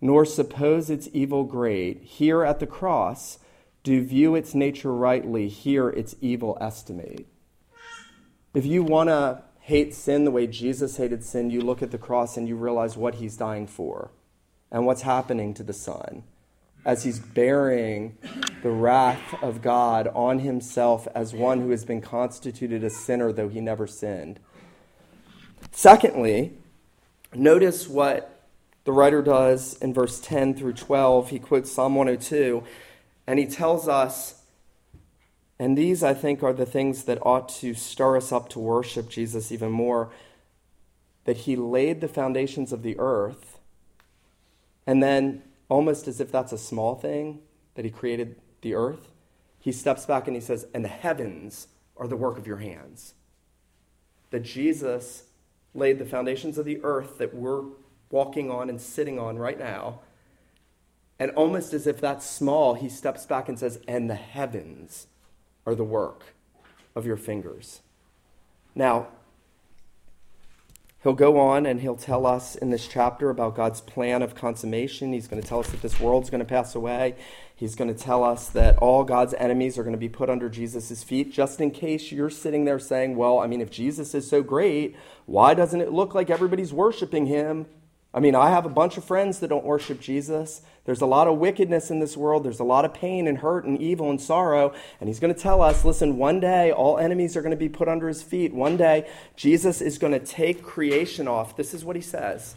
nor 0.00 0.24
suppose 0.24 0.90
its 0.90 1.08
evil 1.12 1.44
great, 1.44 2.02
here 2.02 2.42
at 2.42 2.58
the 2.58 2.66
cross 2.66 3.38
do 3.84 4.02
view 4.02 4.34
its 4.34 4.52
nature 4.52 4.92
rightly, 4.92 5.48
here 5.48 5.88
its 5.88 6.16
evil 6.20 6.58
estimate. 6.60 7.28
If 8.54 8.66
you 8.66 8.82
want 8.82 9.08
to 9.08 9.44
hate 9.60 9.94
sin 9.94 10.24
the 10.24 10.32
way 10.32 10.48
Jesus 10.48 10.96
hated 10.96 11.22
sin, 11.22 11.48
you 11.48 11.60
look 11.60 11.80
at 11.80 11.92
the 11.92 11.96
cross 11.96 12.36
and 12.36 12.48
you 12.48 12.56
realize 12.56 12.96
what 12.96 13.14
he's 13.14 13.36
dying 13.36 13.68
for 13.68 14.10
and 14.68 14.86
what's 14.86 15.02
happening 15.02 15.54
to 15.54 15.62
the 15.62 15.72
Son 15.72 16.24
as 16.84 17.04
he's 17.04 17.20
bearing 17.20 18.18
the 18.64 18.70
wrath 18.70 19.40
of 19.44 19.62
God 19.62 20.08
on 20.08 20.40
himself 20.40 21.06
as 21.14 21.32
one 21.32 21.60
who 21.60 21.70
has 21.70 21.84
been 21.84 22.00
constituted 22.00 22.82
a 22.82 22.90
sinner, 22.90 23.32
though 23.32 23.48
he 23.48 23.60
never 23.60 23.86
sinned. 23.86 24.40
Secondly, 25.80 26.52
notice 27.32 27.88
what 27.88 28.44
the 28.84 28.92
writer 28.92 29.22
does 29.22 29.78
in 29.78 29.94
verse 29.94 30.20
10 30.20 30.52
through 30.52 30.74
12. 30.74 31.30
He 31.30 31.38
quotes 31.38 31.72
Psalm 31.72 31.94
102, 31.94 32.62
and 33.26 33.38
he 33.38 33.46
tells 33.46 33.88
us, 33.88 34.42
and 35.58 35.78
these, 35.78 36.02
I 36.02 36.12
think, 36.12 36.42
are 36.42 36.52
the 36.52 36.66
things 36.66 37.04
that 37.04 37.24
ought 37.24 37.48
to 37.60 37.72
stir 37.72 38.18
us 38.18 38.30
up 38.30 38.50
to 38.50 38.58
worship 38.58 39.08
Jesus 39.08 39.50
even 39.50 39.70
more 39.72 40.10
that 41.24 41.38
he 41.38 41.56
laid 41.56 42.02
the 42.02 42.08
foundations 42.08 42.74
of 42.74 42.82
the 42.82 42.98
earth, 42.98 43.58
and 44.86 45.02
then 45.02 45.40
almost 45.70 46.06
as 46.06 46.20
if 46.20 46.30
that's 46.30 46.52
a 46.52 46.58
small 46.58 46.94
thing 46.94 47.40
that 47.74 47.86
he 47.86 47.90
created 47.90 48.36
the 48.60 48.74
earth, 48.74 49.08
he 49.58 49.72
steps 49.72 50.04
back 50.04 50.26
and 50.26 50.36
he 50.36 50.42
says, 50.42 50.66
And 50.74 50.84
the 50.84 50.88
heavens 50.88 51.68
are 51.96 52.06
the 52.06 52.18
work 52.18 52.36
of 52.36 52.46
your 52.46 52.58
hands. 52.58 53.14
That 54.28 54.42
Jesus 54.42 55.22
laid 55.74 55.98
the 55.98 56.04
foundations 56.04 56.58
of 56.58 56.64
the 56.64 56.80
earth 56.82 57.18
that 57.18 57.34
we're 57.34 57.64
walking 58.10 58.50
on 58.50 58.68
and 58.68 58.80
sitting 58.80 59.18
on 59.18 59.38
right 59.38 59.58
now. 59.58 60.00
And 61.18 61.30
almost 61.32 61.72
as 61.74 61.86
if 61.86 62.00
that's 62.00 62.28
small, 62.28 62.74
he 62.74 62.88
steps 62.88 63.26
back 63.26 63.48
and 63.48 63.58
says, 63.58 63.78
And 63.86 64.08
the 64.08 64.14
heavens 64.14 65.06
are 65.66 65.74
the 65.74 65.84
work 65.84 66.34
of 66.94 67.06
your 67.06 67.16
fingers. 67.16 67.80
Now, 68.74 69.08
He'll 71.02 71.14
go 71.14 71.38
on 71.38 71.64
and 71.64 71.80
he'll 71.80 71.96
tell 71.96 72.26
us 72.26 72.54
in 72.54 72.68
this 72.68 72.86
chapter 72.86 73.30
about 73.30 73.56
God's 73.56 73.80
plan 73.80 74.20
of 74.20 74.34
consummation. 74.34 75.14
He's 75.14 75.28
going 75.28 75.40
to 75.40 75.48
tell 75.48 75.60
us 75.60 75.70
that 75.70 75.80
this 75.80 75.98
world's 75.98 76.28
going 76.28 76.40
to 76.40 76.44
pass 76.44 76.74
away. 76.74 77.14
He's 77.56 77.74
going 77.74 77.92
to 77.92 77.98
tell 77.98 78.22
us 78.22 78.48
that 78.50 78.76
all 78.78 79.04
God's 79.04 79.32
enemies 79.34 79.78
are 79.78 79.82
going 79.82 79.94
to 79.94 79.98
be 79.98 80.10
put 80.10 80.28
under 80.28 80.50
Jesus' 80.50 81.02
feet, 81.02 81.32
just 81.32 81.58
in 81.58 81.70
case 81.70 82.12
you're 82.12 82.28
sitting 82.28 82.66
there 82.66 82.78
saying, 82.78 83.16
Well, 83.16 83.38
I 83.38 83.46
mean, 83.46 83.62
if 83.62 83.70
Jesus 83.70 84.14
is 84.14 84.28
so 84.28 84.42
great, 84.42 84.94
why 85.24 85.54
doesn't 85.54 85.80
it 85.80 85.90
look 85.90 86.14
like 86.14 86.28
everybody's 86.28 86.72
worshiping 86.72 87.26
him? 87.26 87.64
I 88.12 88.18
mean, 88.18 88.34
I 88.34 88.50
have 88.50 88.66
a 88.66 88.70
bunch 88.70 88.96
of 88.96 89.04
friends 89.04 89.38
that 89.38 89.48
don't 89.48 89.64
worship 89.64 90.00
Jesus. 90.00 90.62
There's 90.84 91.00
a 91.00 91.06
lot 91.06 91.28
of 91.28 91.38
wickedness 91.38 91.92
in 91.92 92.00
this 92.00 92.16
world. 92.16 92.42
There's 92.42 92.58
a 92.58 92.64
lot 92.64 92.84
of 92.84 92.92
pain 92.92 93.28
and 93.28 93.38
hurt 93.38 93.64
and 93.64 93.80
evil 93.80 94.10
and 94.10 94.20
sorrow. 94.20 94.74
And 95.00 95.08
he's 95.08 95.20
going 95.20 95.32
to 95.32 95.40
tell 95.40 95.62
us 95.62 95.84
listen, 95.84 96.18
one 96.18 96.40
day 96.40 96.72
all 96.72 96.98
enemies 96.98 97.36
are 97.36 97.42
going 97.42 97.52
to 97.52 97.56
be 97.56 97.68
put 97.68 97.86
under 97.86 98.08
his 98.08 98.22
feet. 98.22 98.52
One 98.52 98.76
day 98.76 99.08
Jesus 99.36 99.80
is 99.80 99.96
going 99.96 100.12
to 100.12 100.18
take 100.18 100.64
creation 100.64 101.28
off. 101.28 101.56
This 101.56 101.72
is 101.72 101.84
what 101.84 101.94
he 101.94 102.02
says. 102.02 102.56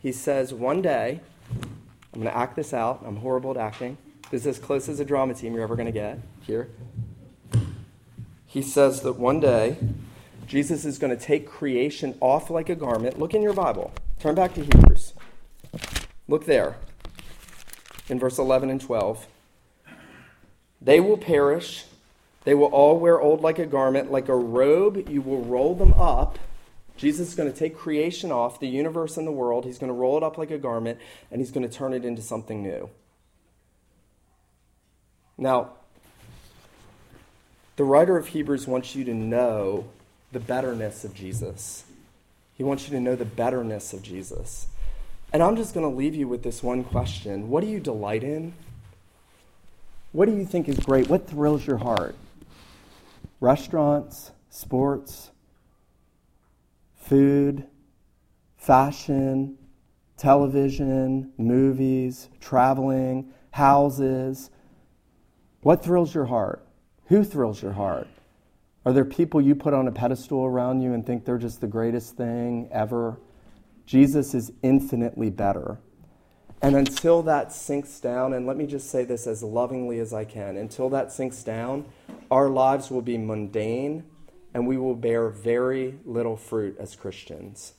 He 0.00 0.10
says, 0.12 0.54
one 0.54 0.80
day, 0.80 1.20
I'm 1.50 2.20
going 2.20 2.32
to 2.32 2.36
act 2.36 2.56
this 2.56 2.72
out. 2.72 3.02
I'm 3.06 3.16
horrible 3.16 3.50
at 3.50 3.56
acting. 3.58 3.98
This 4.30 4.42
is 4.42 4.46
as 4.46 4.58
close 4.58 4.88
as 4.88 5.00
a 5.00 5.04
drama 5.04 5.34
team 5.34 5.52
you're 5.52 5.62
ever 5.62 5.76
going 5.76 5.86
to 5.86 5.92
get 5.92 6.18
here. 6.46 6.70
He 8.46 8.62
says 8.62 9.02
that 9.02 9.18
one 9.18 9.40
day 9.40 9.76
Jesus 10.46 10.84
is 10.84 10.98
going 10.98 11.14
to 11.14 11.22
take 11.22 11.46
creation 11.46 12.16
off 12.20 12.48
like 12.48 12.68
a 12.68 12.74
garment. 12.74 13.18
Look 13.18 13.34
in 13.34 13.42
your 13.42 13.52
Bible. 13.52 13.92
Turn 14.18 14.34
back 14.34 14.54
to 14.54 14.62
Hebrews. 14.62 15.14
Look 16.28 16.46
there 16.46 16.76
in 18.08 18.18
verse 18.18 18.38
11 18.38 18.70
and 18.70 18.80
12. 18.80 19.26
They 20.80 21.00
will 21.00 21.18
perish. 21.18 21.84
They 22.44 22.54
will 22.54 22.66
all 22.66 22.98
wear 22.98 23.20
old 23.20 23.40
like 23.40 23.58
a 23.58 23.66
garment, 23.66 24.10
like 24.10 24.28
a 24.28 24.36
robe. 24.36 25.08
You 25.08 25.22
will 25.22 25.42
roll 25.42 25.74
them 25.74 25.94
up. 25.94 26.38
Jesus 26.96 27.28
is 27.28 27.34
going 27.34 27.50
to 27.50 27.58
take 27.58 27.76
creation 27.76 28.30
off, 28.30 28.60
the 28.60 28.68
universe 28.68 29.16
and 29.16 29.26
the 29.26 29.32
world. 29.32 29.64
He's 29.64 29.78
going 29.78 29.88
to 29.88 29.94
roll 29.94 30.16
it 30.16 30.22
up 30.22 30.38
like 30.38 30.50
a 30.50 30.58
garment, 30.58 30.98
and 31.30 31.40
he's 31.40 31.50
going 31.50 31.68
to 31.68 31.74
turn 31.74 31.92
it 31.92 32.04
into 32.04 32.22
something 32.22 32.62
new. 32.62 32.88
Now, 35.36 35.70
the 37.76 37.84
writer 37.84 38.16
of 38.16 38.28
Hebrews 38.28 38.68
wants 38.68 38.94
you 38.94 39.04
to 39.04 39.14
know 39.14 39.86
the 40.30 40.38
betterness 40.38 41.04
of 41.04 41.14
Jesus. 41.14 41.84
He 42.54 42.62
wants 42.62 42.88
you 42.88 42.94
to 42.94 43.00
know 43.00 43.16
the 43.16 43.24
betterness 43.24 43.92
of 43.92 44.02
Jesus. 44.02 44.68
And 45.32 45.42
I'm 45.42 45.56
just 45.56 45.74
going 45.74 45.88
to 45.88 45.94
leave 45.94 46.14
you 46.14 46.28
with 46.28 46.42
this 46.42 46.62
one 46.62 46.84
question 46.84 47.48
What 47.48 47.62
do 47.62 47.66
you 47.68 47.80
delight 47.80 48.22
in? 48.22 48.54
What 50.12 50.26
do 50.26 50.36
you 50.36 50.46
think 50.46 50.68
is 50.68 50.78
great? 50.78 51.08
What 51.08 51.26
thrills 51.26 51.66
your 51.66 51.78
heart? 51.78 52.14
Restaurants, 53.40 54.30
sports, 54.48 55.32
food, 56.94 57.66
fashion, 58.56 59.58
television, 60.16 61.32
movies, 61.36 62.28
traveling, 62.40 63.32
houses. 63.50 64.50
What 65.62 65.82
thrills 65.82 66.14
your 66.14 66.26
heart? 66.26 66.64
Who 67.06 67.24
thrills 67.24 67.60
your 67.60 67.72
heart? 67.72 68.08
Are 68.86 68.92
there 68.92 69.04
people 69.04 69.40
you 69.40 69.54
put 69.54 69.72
on 69.72 69.88
a 69.88 69.92
pedestal 69.92 70.44
around 70.44 70.82
you 70.82 70.92
and 70.92 71.06
think 71.06 71.24
they're 71.24 71.38
just 71.38 71.60
the 71.62 71.66
greatest 71.66 72.16
thing 72.16 72.68
ever? 72.70 73.18
Jesus 73.86 74.34
is 74.34 74.52
infinitely 74.62 75.30
better. 75.30 75.78
And 76.60 76.76
until 76.76 77.22
that 77.22 77.52
sinks 77.52 77.98
down, 78.00 78.34
and 78.34 78.46
let 78.46 78.56
me 78.56 78.66
just 78.66 78.90
say 78.90 79.04
this 79.04 79.26
as 79.26 79.42
lovingly 79.42 79.98
as 80.00 80.12
I 80.12 80.24
can 80.24 80.56
until 80.56 80.90
that 80.90 81.12
sinks 81.12 81.42
down, 81.42 81.86
our 82.30 82.48
lives 82.48 82.90
will 82.90 83.02
be 83.02 83.16
mundane 83.16 84.04
and 84.52 84.66
we 84.66 84.76
will 84.76 84.94
bear 84.94 85.28
very 85.28 85.98
little 86.04 86.36
fruit 86.36 86.76
as 86.78 86.94
Christians. 86.94 87.74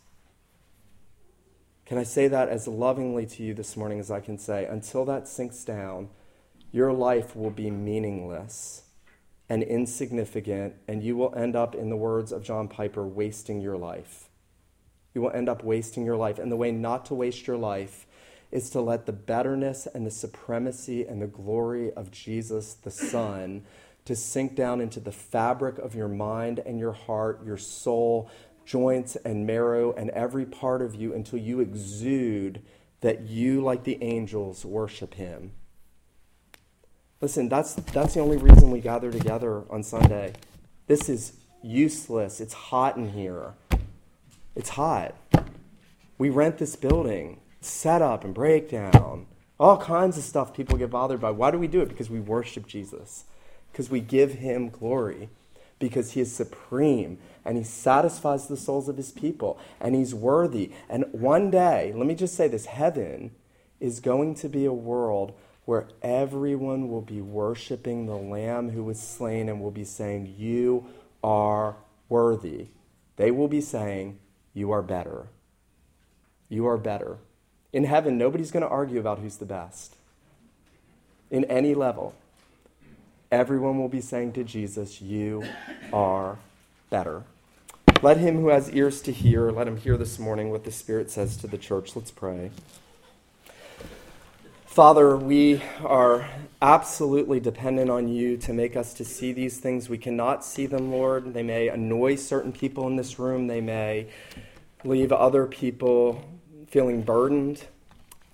Can 1.85 1.99
I 1.99 2.03
say 2.03 2.27
that 2.27 2.49
as 2.49 2.67
lovingly 2.67 3.27
to 3.27 3.43
you 3.43 3.53
this 3.53 3.77
morning 3.77 3.99
as 3.99 4.09
I 4.09 4.19
can 4.19 4.39
say? 4.39 4.65
Until 4.65 5.05
that 5.05 5.27
sinks 5.27 5.63
down, 5.63 6.09
your 6.71 6.91
life 6.91 7.35
will 7.35 7.51
be 7.51 7.69
meaningless 7.69 8.85
and 9.49 9.62
insignificant, 9.63 10.75
and 10.88 11.03
you 11.03 11.15
will 11.15 11.34
end 11.36 11.55
up, 11.55 11.75
in 11.75 11.89
the 11.89 11.95
words 11.95 12.31
of 12.31 12.43
John 12.43 12.67
Piper, 12.67 13.05
wasting 13.05 13.62
your 13.62 13.77
life. 13.77 14.29
You 15.13 15.21
will 15.21 15.31
end 15.31 15.49
up 15.49 15.63
wasting 15.63 16.05
your 16.05 16.17
life. 16.17 16.39
And 16.39 16.51
the 16.51 16.58
way 16.58 16.71
not 16.71 17.05
to 17.05 17.13
waste 17.13 17.47
your 17.47 17.58
life 17.58 18.05
is 18.51 18.69
to 18.71 18.81
let 18.81 19.05
the 19.05 19.13
betterness 19.13 19.88
and 19.93 20.05
the 20.05 20.12
supremacy 20.12 21.05
and 21.05 21.21
the 21.21 21.27
glory 21.27 21.91
of 21.93 22.12
Jesus, 22.12 22.73
the 22.73 22.91
Son, 22.91 23.63
to 24.05 24.15
sink 24.15 24.55
down 24.55 24.81
into 24.81 24.99
the 24.99 25.12
fabric 25.12 25.77
of 25.77 25.95
your 25.95 26.08
mind 26.08 26.60
and 26.60 26.79
your 26.79 26.91
heart, 26.91 27.43
your 27.45 27.58
soul, 27.58 28.29
joints 28.65 29.15
and 29.17 29.45
marrow, 29.45 29.93
and 29.93 30.10
every 30.12 30.45
part 30.45 30.81
of 30.81 30.95
you 30.95 31.13
until 31.13 31.39
you 31.39 31.60
exude 31.60 32.62
that 33.01 33.21
you, 33.21 33.62
like 33.62 33.84
the 33.84 34.01
angels, 34.01 34.65
worship 34.65 35.13
Him. 35.15 35.51
Listen, 37.25 37.49
that's, 37.49 37.73
that's 37.73 38.13
the 38.13 38.19
only 38.19 38.38
reason 38.38 38.69
we 38.69 38.79
gather 38.79 39.11
together 39.11 39.63
on 39.71 39.81
Sunday. 39.81 40.33
This 40.85 41.09
is 41.09 41.33
useless. 41.63 42.39
It's 42.39 42.53
hot 42.53 42.97
in 42.97 43.13
here. 43.13 43.53
It's 44.55 44.69
hot. 44.69 45.15
We 46.19 46.29
rent 46.29 46.59
this 46.59 46.75
building, 46.75 47.39
set 47.61 48.03
up 48.03 48.23
and 48.23 48.31
breakdown, 48.31 49.25
all 49.59 49.75
kinds 49.79 50.19
of 50.19 50.23
stuff 50.23 50.53
people 50.53 50.77
get 50.77 50.91
bothered 50.91 51.19
by. 51.19 51.31
Why 51.31 51.49
do 51.49 51.57
we 51.57 51.65
do 51.65 51.81
it? 51.81 51.89
Because 51.89 52.11
we 52.11 52.19
worship 52.19 52.67
Jesus, 52.67 53.23
because 53.71 53.89
we 53.89 54.01
give 54.01 54.33
him 54.33 54.69
glory, 54.69 55.29
because 55.79 56.11
he 56.11 56.21
is 56.21 56.31
supreme 56.31 57.17
and 57.43 57.57
he 57.57 57.63
satisfies 57.63 58.47
the 58.47 58.56
souls 58.56 58.87
of 58.87 58.97
his 58.97 59.12
people 59.12 59.58
and 59.81 59.95
he's 59.95 60.13
worthy. 60.13 60.73
And 60.87 61.06
one 61.12 61.50
day, 61.50 61.91
let 61.95 62.06
me 62.06 62.13
just 62.13 62.35
say 62.35 62.47
this 62.47 62.67
heaven 62.67 63.31
is 63.79 64.00
going 64.00 64.35
to 64.35 64.47
be 64.47 64.65
a 64.65 64.71
world 64.71 65.33
where 65.65 65.87
everyone 66.01 66.89
will 66.89 67.01
be 67.01 67.21
worshiping 67.21 68.05
the 68.05 68.15
Lamb 68.15 68.69
who 68.69 68.83
was 68.83 68.99
slain 68.99 69.49
and 69.49 69.59
will 69.59 69.71
be 69.71 69.83
saying, 69.83 70.35
You 70.37 70.85
are 71.23 71.75
worthy. 72.07 72.67
They 73.17 73.31
will 73.31 73.47
be 73.47 73.61
saying, 73.61 74.19
You 74.53 74.71
are 74.71 74.83
better. 74.83 75.27
You 76.49 76.67
are 76.67 76.77
better. 76.77 77.17
In 77.73 77.85
heaven, 77.85 78.17
nobody's 78.17 78.51
going 78.51 78.63
to 78.63 78.69
argue 78.69 78.99
about 78.99 79.19
who's 79.19 79.37
the 79.37 79.45
best. 79.45 79.95
In 81.31 81.43
any 81.45 81.73
level, 81.73 82.15
everyone 83.31 83.79
will 83.79 83.89
be 83.89 84.01
saying 84.01 84.33
to 84.33 84.43
Jesus, 84.43 85.01
You 85.01 85.43
are 85.91 86.37
better. 86.91 87.23
Let 88.03 88.17
him 88.17 88.35
who 88.35 88.49
has 88.49 88.69
ears 88.71 89.01
to 89.01 89.11
hear, 89.11 89.49
let 89.49 89.67
him 89.67 89.77
hear 89.77 89.97
this 89.97 90.19
morning 90.19 90.51
what 90.51 90.63
the 90.63 90.71
Spirit 90.71 91.09
says 91.09 91.37
to 91.37 91.47
the 91.47 91.57
church. 91.57 91.95
Let's 91.95 92.11
pray. 92.11 92.51
Father, 94.76 95.15
we 95.15 95.63
are 95.86 96.30
absolutely 96.62 97.40
dependent 97.40 97.90
on 97.90 98.10
you 98.10 98.36
to 98.36 98.52
make 98.52 98.76
us 98.76 98.94
to 98.96 99.06
see 99.06 99.32
these 99.32 99.58
things. 99.58 99.88
We 99.88 99.98
cannot 99.98 100.44
see 100.44 100.65
them, 100.65 100.92
Lord. 100.92 101.34
They 101.34 101.44
may 101.44 101.69
annoy 101.69 102.17
certain 102.17 102.52
people 102.52 102.86
in 102.88 102.98
this 102.98 103.17
room. 103.17 103.48
They 103.48 103.62
may 103.62 104.10
leave 104.84 105.13
other 105.13 105.46
people 105.46 106.21
feeling 106.67 107.04
burdened. 107.04 107.63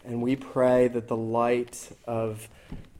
And 0.03 0.19
we 0.23 0.35
pray 0.35 0.87
that 0.87 1.07
the 1.07 1.15
light 1.15 1.95
of 2.07 2.49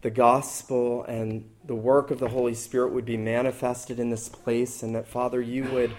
the 0.04 0.12
gospel 0.12 1.04
and 1.06 1.50
the 1.66 1.74
work 1.74 2.12
of 2.12 2.20
the 2.20 2.30
Holy 2.30 2.54
Spirit 2.54 2.94
would 2.94 3.06
be 3.06 3.18
manifested 3.18 4.00
in 4.00 4.12
this 4.12 4.30
place, 4.30 4.84
and 4.84 4.94
that, 4.94 5.08
Father, 5.08 5.42
you 5.42 5.64
would 5.72 5.92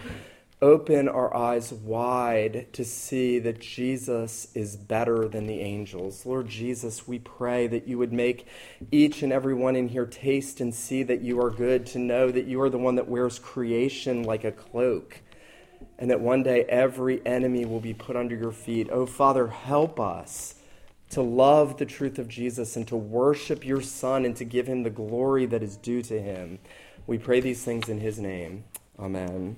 open 0.62 1.08
our 1.08 1.36
eyes 1.36 1.72
wide 1.72 2.68
to 2.72 2.84
see 2.84 3.40
that 3.40 3.60
Jesus 3.60 4.46
is 4.54 4.76
better 4.76 5.26
than 5.26 5.48
the 5.48 5.60
angels. 5.60 6.24
Lord 6.24 6.48
Jesus, 6.48 7.06
we 7.08 7.18
pray 7.18 7.66
that 7.66 7.88
you 7.88 7.98
would 7.98 8.12
make 8.12 8.46
each 8.92 9.24
and 9.24 9.32
every 9.32 9.54
one 9.54 9.74
in 9.74 9.88
here 9.88 10.06
taste 10.06 10.60
and 10.60 10.72
see 10.72 11.02
that 11.02 11.20
you 11.20 11.40
are 11.42 11.50
good, 11.50 11.84
to 11.86 11.98
know 11.98 12.30
that 12.30 12.46
you 12.46 12.60
are 12.62 12.70
the 12.70 12.78
one 12.78 12.94
that 12.94 13.08
wears 13.08 13.40
creation 13.40 14.22
like 14.22 14.44
a 14.44 14.52
cloak, 14.52 15.20
and 15.98 16.08
that 16.08 16.20
one 16.20 16.44
day 16.44 16.62
every 16.64 17.20
enemy 17.26 17.64
will 17.64 17.80
be 17.80 17.92
put 17.92 18.14
under 18.14 18.36
your 18.36 18.52
feet. 18.52 18.88
Oh, 18.92 19.04
Father, 19.04 19.48
help 19.48 19.98
us 19.98 20.54
to 21.10 21.22
love 21.22 21.76
the 21.76 21.86
truth 21.86 22.20
of 22.20 22.28
Jesus 22.28 22.76
and 22.76 22.86
to 22.86 22.96
worship 22.96 23.66
your 23.66 23.82
Son 23.82 24.24
and 24.24 24.36
to 24.36 24.44
give 24.44 24.68
him 24.68 24.84
the 24.84 24.90
glory 24.90 25.44
that 25.44 25.62
is 25.62 25.76
due 25.76 26.02
to 26.02 26.22
him. 26.22 26.60
We 27.06 27.18
pray 27.18 27.40
these 27.40 27.64
things 27.64 27.88
in 27.88 27.98
his 27.98 28.20
name. 28.20 28.64
Amen. 28.98 29.56